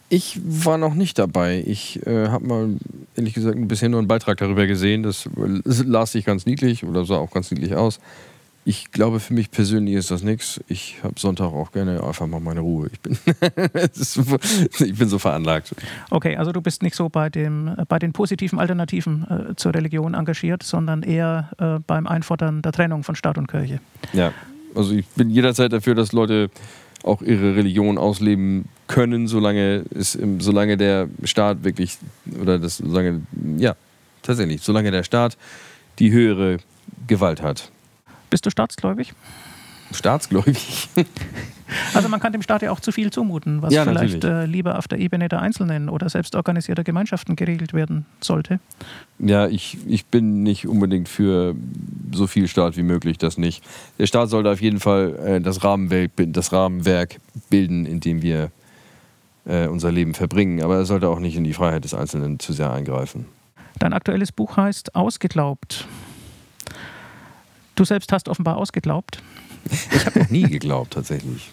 Ich 0.08 0.38
war 0.44 0.78
noch 0.78 0.94
nicht 0.94 1.18
dabei. 1.18 1.62
Ich 1.66 2.06
äh, 2.06 2.28
habe 2.28 2.46
mal, 2.46 2.76
ehrlich 3.16 3.34
gesagt, 3.34 3.56
bisher 3.66 3.88
nur 3.88 3.98
einen 3.98 4.08
Beitrag 4.08 4.38
darüber 4.38 4.66
gesehen. 4.66 5.02
Das 5.02 5.28
las 5.34 6.12
sich 6.12 6.24
ganz 6.24 6.46
niedlich 6.46 6.84
oder 6.84 7.04
sah 7.04 7.16
auch 7.16 7.30
ganz 7.30 7.50
niedlich 7.50 7.74
aus. 7.74 8.00
Ich 8.66 8.92
glaube, 8.92 9.20
für 9.20 9.34
mich 9.34 9.50
persönlich 9.50 9.94
ist 9.94 10.10
das 10.10 10.22
nichts. 10.22 10.58
Ich 10.68 10.96
habe 11.02 11.14
Sonntag 11.18 11.52
auch 11.52 11.70
gerne 11.70 12.02
einfach 12.02 12.26
mal 12.26 12.40
meine 12.40 12.60
Ruhe. 12.60 12.88
Ich 12.90 13.00
bin, 13.00 13.18
ich 14.78 14.98
bin 14.98 15.08
so 15.08 15.18
veranlagt. 15.18 15.74
Okay, 16.10 16.36
also 16.36 16.50
du 16.50 16.62
bist 16.62 16.82
nicht 16.82 16.96
so 16.96 17.10
bei, 17.10 17.28
dem, 17.28 17.76
bei 17.88 17.98
den 17.98 18.14
positiven 18.14 18.58
Alternativen 18.58 19.50
äh, 19.50 19.56
zur 19.56 19.74
Religion 19.74 20.14
engagiert, 20.14 20.62
sondern 20.62 21.02
eher 21.02 21.50
äh, 21.58 21.78
beim 21.86 22.06
Einfordern 22.06 22.62
der 22.62 22.72
Trennung 22.72 23.04
von 23.04 23.16
Staat 23.16 23.36
und 23.36 23.48
Kirche. 23.48 23.80
Ja, 24.14 24.32
also 24.74 24.94
ich 24.94 25.06
bin 25.08 25.28
jederzeit 25.28 25.72
dafür, 25.72 25.94
dass 25.94 26.12
Leute 26.12 26.50
auch 27.02 27.20
ihre 27.20 27.54
Religion 27.56 27.98
ausleben 27.98 28.64
können, 28.86 29.28
solange, 29.28 29.84
es, 29.94 30.18
solange 30.38 30.78
der 30.78 31.08
Staat 31.24 31.64
wirklich, 31.64 31.98
oder 32.40 32.58
das, 32.58 32.78
solange, 32.78 33.20
ja, 33.58 33.76
tatsächlich, 34.22 34.62
solange 34.62 34.90
der 34.90 35.02
Staat 35.02 35.36
die 35.98 36.12
höhere 36.12 36.58
Gewalt 37.06 37.42
hat. 37.42 37.70
Bist 38.30 38.46
du 38.46 38.50
staatsgläubig? 38.50 39.12
Staatsgläubig? 39.92 40.88
also 41.94 42.08
man 42.08 42.20
kann 42.20 42.32
dem 42.32 42.42
Staat 42.42 42.62
ja 42.62 42.70
auch 42.70 42.80
zu 42.80 42.92
viel 42.92 43.10
zumuten, 43.10 43.62
was 43.62 43.72
ja, 43.72 43.84
vielleicht 43.84 44.24
äh, 44.24 44.46
lieber 44.46 44.78
auf 44.78 44.88
der 44.88 44.98
Ebene 44.98 45.28
der 45.28 45.40
Einzelnen 45.40 45.88
oder 45.88 46.08
selbstorganisierter 46.08 46.84
Gemeinschaften 46.84 47.36
geregelt 47.36 47.72
werden 47.72 48.06
sollte. 48.20 48.60
Ja, 49.18 49.46
ich, 49.46 49.78
ich 49.86 50.06
bin 50.06 50.42
nicht 50.42 50.66
unbedingt 50.66 51.08
für 51.08 51.54
so 52.12 52.26
viel 52.26 52.48
Staat 52.48 52.76
wie 52.76 52.82
möglich, 52.82 53.18
das 53.18 53.38
nicht. 53.38 53.62
Der 53.98 54.06
Staat 54.06 54.30
sollte 54.30 54.50
auf 54.50 54.60
jeden 54.60 54.80
Fall 54.80 55.16
äh, 55.24 55.40
das, 55.40 55.62
Rahmenwerk, 55.62 56.10
das 56.16 56.52
Rahmenwerk 56.52 57.20
bilden, 57.50 57.86
in 57.86 58.00
dem 58.00 58.22
wir 58.22 58.50
äh, 59.46 59.68
unser 59.68 59.92
Leben 59.92 60.14
verbringen, 60.14 60.62
aber 60.62 60.76
er 60.76 60.84
sollte 60.84 61.08
auch 61.08 61.20
nicht 61.20 61.36
in 61.36 61.44
die 61.44 61.52
Freiheit 61.52 61.84
des 61.84 61.94
Einzelnen 61.94 62.38
zu 62.38 62.52
sehr 62.52 62.72
eingreifen. 62.72 63.26
Dein 63.78 63.92
aktuelles 63.92 64.32
Buch 64.32 64.56
heißt 64.56 64.94
Ausgeglaubt. 64.94 65.86
Du 67.74 67.84
selbst 67.84 68.12
hast 68.12 68.28
offenbar 68.28 68.56
ausgeglaubt. 68.56 69.22
Ich 69.70 70.06
habe 70.06 70.20
noch 70.20 70.30
nie 70.30 70.42
geglaubt, 70.42 70.92
tatsächlich. 70.92 71.50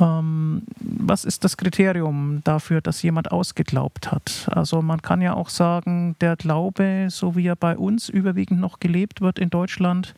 Ähm, 0.00 0.62
was 0.78 1.24
ist 1.24 1.44
das 1.44 1.56
Kriterium 1.56 2.40
dafür, 2.44 2.80
dass 2.80 3.02
jemand 3.02 3.32
ausgeglaubt 3.32 4.12
hat? 4.12 4.48
Also 4.50 4.82
man 4.82 5.00
kann 5.00 5.22
ja 5.22 5.34
auch 5.34 5.48
sagen, 5.48 6.16
der 6.20 6.36
Glaube, 6.36 7.06
so 7.10 7.36
wie 7.36 7.46
er 7.46 7.56
bei 7.56 7.76
uns 7.76 8.08
überwiegend 8.08 8.60
noch 8.60 8.80
gelebt 8.80 9.20
wird 9.20 9.38
in 9.38 9.50
Deutschland, 9.50 10.14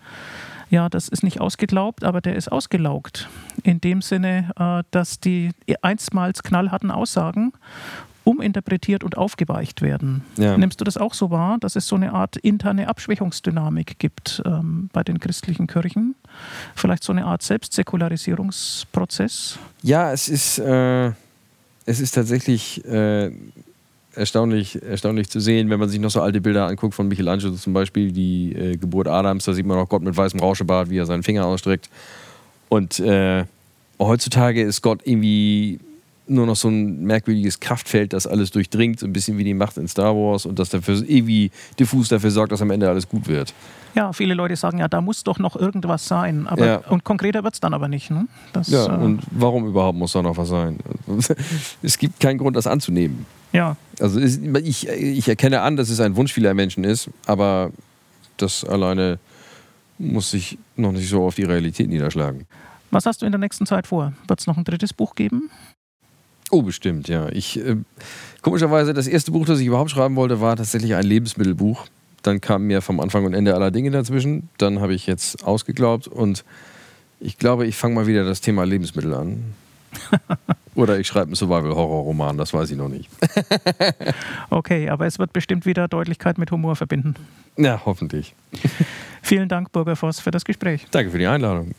ja, 0.70 0.88
das 0.90 1.08
ist 1.08 1.22
nicht 1.22 1.40
ausgeglaubt, 1.40 2.04
aber 2.04 2.20
der 2.20 2.36
ist 2.36 2.52
ausgelaugt. 2.52 3.28
In 3.62 3.80
dem 3.80 4.02
Sinne, 4.02 4.50
äh, 4.58 4.84
dass 4.90 5.18
die 5.18 5.52
einstmals 5.80 6.42
knallharten 6.42 6.90
Aussagen 6.90 7.52
uminterpretiert 8.28 9.02
und 9.04 9.16
aufgeweicht 9.16 9.80
werden. 9.80 10.22
Ja. 10.36 10.58
Nimmst 10.58 10.80
du 10.80 10.84
das 10.84 10.98
auch 10.98 11.14
so 11.14 11.30
wahr, 11.30 11.56
dass 11.58 11.76
es 11.76 11.86
so 11.86 11.96
eine 11.96 12.12
Art 12.12 12.36
interne 12.36 12.88
Abschwächungsdynamik 12.88 13.98
gibt 13.98 14.42
ähm, 14.44 14.90
bei 14.92 15.02
den 15.02 15.18
christlichen 15.18 15.66
Kirchen? 15.66 16.14
Vielleicht 16.74 17.04
so 17.04 17.12
eine 17.12 17.24
Art 17.24 17.42
Selbstsäkularisierungsprozess? 17.42 19.58
Ja, 19.82 20.12
es 20.12 20.28
ist, 20.28 20.58
äh, 20.58 21.06
es 21.86 22.00
ist 22.00 22.12
tatsächlich 22.12 22.84
äh, 22.84 23.30
erstaunlich, 24.14 24.82
erstaunlich 24.82 25.30
zu 25.30 25.40
sehen, 25.40 25.70
wenn 25.70 25.80
man 25.80 25.88
sich 25.88 25.98
noch 25.98 26.10
so 26.10 26.20
alte 26.20 26.42
Bilder 26.42 26.66
anguckt 26.66 26.94
von 26.94 27.08
Michelangelo 27.08 27.54
zum 27.54 27.72
Beispiel, 27.72 28.12
die 28.12 28.52
äh, 28.52 28.76
Geburt 28.76 29.08
Adams, 29.08 29.46
da 29.46 29.54
sieht 29.54 29.64
man 29.64 29.78
auch 29.78 29.88
Gott 29.88 30.02
mit 30.02 30.14
weißem 30.14 30.38
Rauschebart, 30.38 30.90
wie 30.90 30.98
er 30.98 31.06
seinen 31.06 31.22
Finger 31.22 31.46
ausstreckt. 31.46 31.88
Und 32.68 33.00
äh, 33.00 33.46
heutzutage 33.98 34.62
ist 34.62 34.82
Gott 34.82 35.00
irgendwie 35.04 35.80
nur 36.28 36.46
noch 36.46 36.56
so 36.56 36.68
ein 36.68 37.02
merkwürdiges 37.04 37.60
Kraftfeld, 37.60 38.12
das 38.12 38.26
alles 38.26 38.50
durchdringt, 38.50 39.00
so 39.00 39.06
ein 39.06 39.12
bisschen 39.12 39.38
wie 39.38 39.44
die 39.44 39.54
Macht 39.54 39.76
in 39.76 39.88
Star 39.88 40.14
Wars 40.14 40.46
und 40.46 40.58
das 40.58 40.68
dafür 40.68 40.96
irgendwie 41.06 41.50
diffus 41.78 42.08
dafür 42.08 42.30
sorgt, 42.30 42.52
dass 42.52 42.62
am 42.62 42.70
Ende 42.70 42.88
alles 42.88 43.08
gut 43.08 43.26
wird. 43.26 43.54
Ja, 43.94 44.12
viele 44.12 44.34
Leute 44.34 44.56
sagen 44.56 44.78
ja, 44.78 44.88
da 44.88 45.00
muss 45.00 45.24
doch 45.24 45.38
noch 45.38 45.56
irgendwas 45.56 46.06
sein. 46.06 46.46
Aber, 46.46 46.66
ja. 46.66 46.76
Und 46.88 47.04
konkreter 47.04 47.42
wird 47.42 47.54
es 47.54 47.60
dann 47.60 47.74
aber 47.74 47.88
nicht. 47.88 48.10
Ne? 48.10 48.28
Das, 48.52 48.68
ja, 48.68 48.86
äh, 48.86 48.98
und 48.98 49.22
warum 49.30 49.66
überhaupt 49.66 49.98
muss 49.98 50.12
da 50.12 50.22
noch 50.22 50.36
was 50.36 50.48
sein? 50.48 50.78
es 51.82 51.98
gibt 51.98 52.20
keinen 52.20 52.38
Grund, 52.38 52.56
das 52.56 52.66
anzunehmen. 52.66 53.26
Ja. 53.52 53.76
Also 53.98 54.20
ich, 54.20 54.86
ich 54.88 55.28
erkenne 55.28 55.62
an, 55.62 55.76
dass 55.76 55.88
es 55.88 56.00
ein 56.00 56.16
Wunsch 56.16 56.32
vieler 56.32 56.54
Menschen 56.54 56.84
ist, 56.84 57.10
aber 57.26 57.70
das 58.36 58.64
alleine 58.64 59.18
muss 59.98 60.30
sich 60.30 60.58
noch 60.76 60.92
nicht 60.92 61.08
so 61.08 61.24
auf 61.24 61.34
die 61.34 61.44
Realität 61.44 61.88
niederschlagen. 61.88 62.46
Was 62.90 63.04
hast 63.04 63.22
du 63.22 63.26
in 63.26 63.32
der 63.32 63.38
nächsten 63.38 63.66
Zeit 63.66 63.86
vor? 63.86 64.12
Wird 64.26 64.40
es 64.40 64.46
noch 64.46 64.56
ein 64.56 64.64
drittes 64.64 64.92
Buch 64.92 65.14
geben? 65.14 65.50
Oh, 66.50 66.62
bestimmt, 66.62 67.08
ja. 67.08 67.28
Ich, 67.30 67.58
äh, 67.58 67.76
komischerweise, 68.42 68.94
das 68.94 69.06
erste 69.06 69.32
Buch, 69.32 69.46
das 69.46 69.60
ich 69.60 69.66
überhaupt 69.66 69.90
schreiben 69.90 70.16
wollte, 70.16 70.40
war 70.40 70.56
tatsächlich 70.56 70.94
ein 70.94 71.04
Lebensmittelbuch. 71.04 71.86
Dann 72.22 72.40
kam 72.40 72.64
mir 72.64 72.82
vom 72.82 73.00
Anfang 73.00 73.24
und 73.24 73.34
Ende 73.34 73.54
aller 73.54 73.70
Dinge 73.70 73.90
dazwischen. 73.90 74.48
Dann 74.58 74.80
habe 74.80 74.94
ich 74.94 75.06
jetzt 75.06 75.44
ausgeglaubt 75.44 76.08
und 76.08 76.44
ich 77.20 77.38
glaube, 77.38 77.66
ich 77.66 77.76
fange 77.76 77.94
mal 77.94 78.06
wieder 78.06 78.24
das 78.24 78.40
Thema 78.40 78.64
Lebensmittel 78.64 79.14
an. 79.14 79.54
Oder 80.74 80.98
ich 80.98 81.06
schreibe 81.06 81.26
einen 81.26 81.34
Survival-Horror-Roman, 81.34 82.36
das 82.36 82.52
weiß 82.54 82.70
ich 82.70 82.76
noch 82.76 82.88
nicht. 82.88 83.08
okay, 84.50 84.88
aber 84.88 85.06
es 85.06 85.18
wird 85.18 85.32
bestimmt 85.32 85.66
wieder 85.66 85.88
Deutlichkeit 85.88 86.38
mit 86.38 86.50
Humor 86.50 86.76
verbinden. 86.76 87.14
Ja, 87.56 87.82
hoffentlich. 87.84 88.34
Vielen 89.22 89.48
Dank, 89.48 89.72
Burger 89.72 89.96
Voss, 89.96 90.20
für 90.20 90.30
das 90.30 90.44
Gespräch. 90.44 90.86
Danke 90.90 91.10
für 91.10 91.18
die 91.18 91.26
Einladung. 91.26 91.74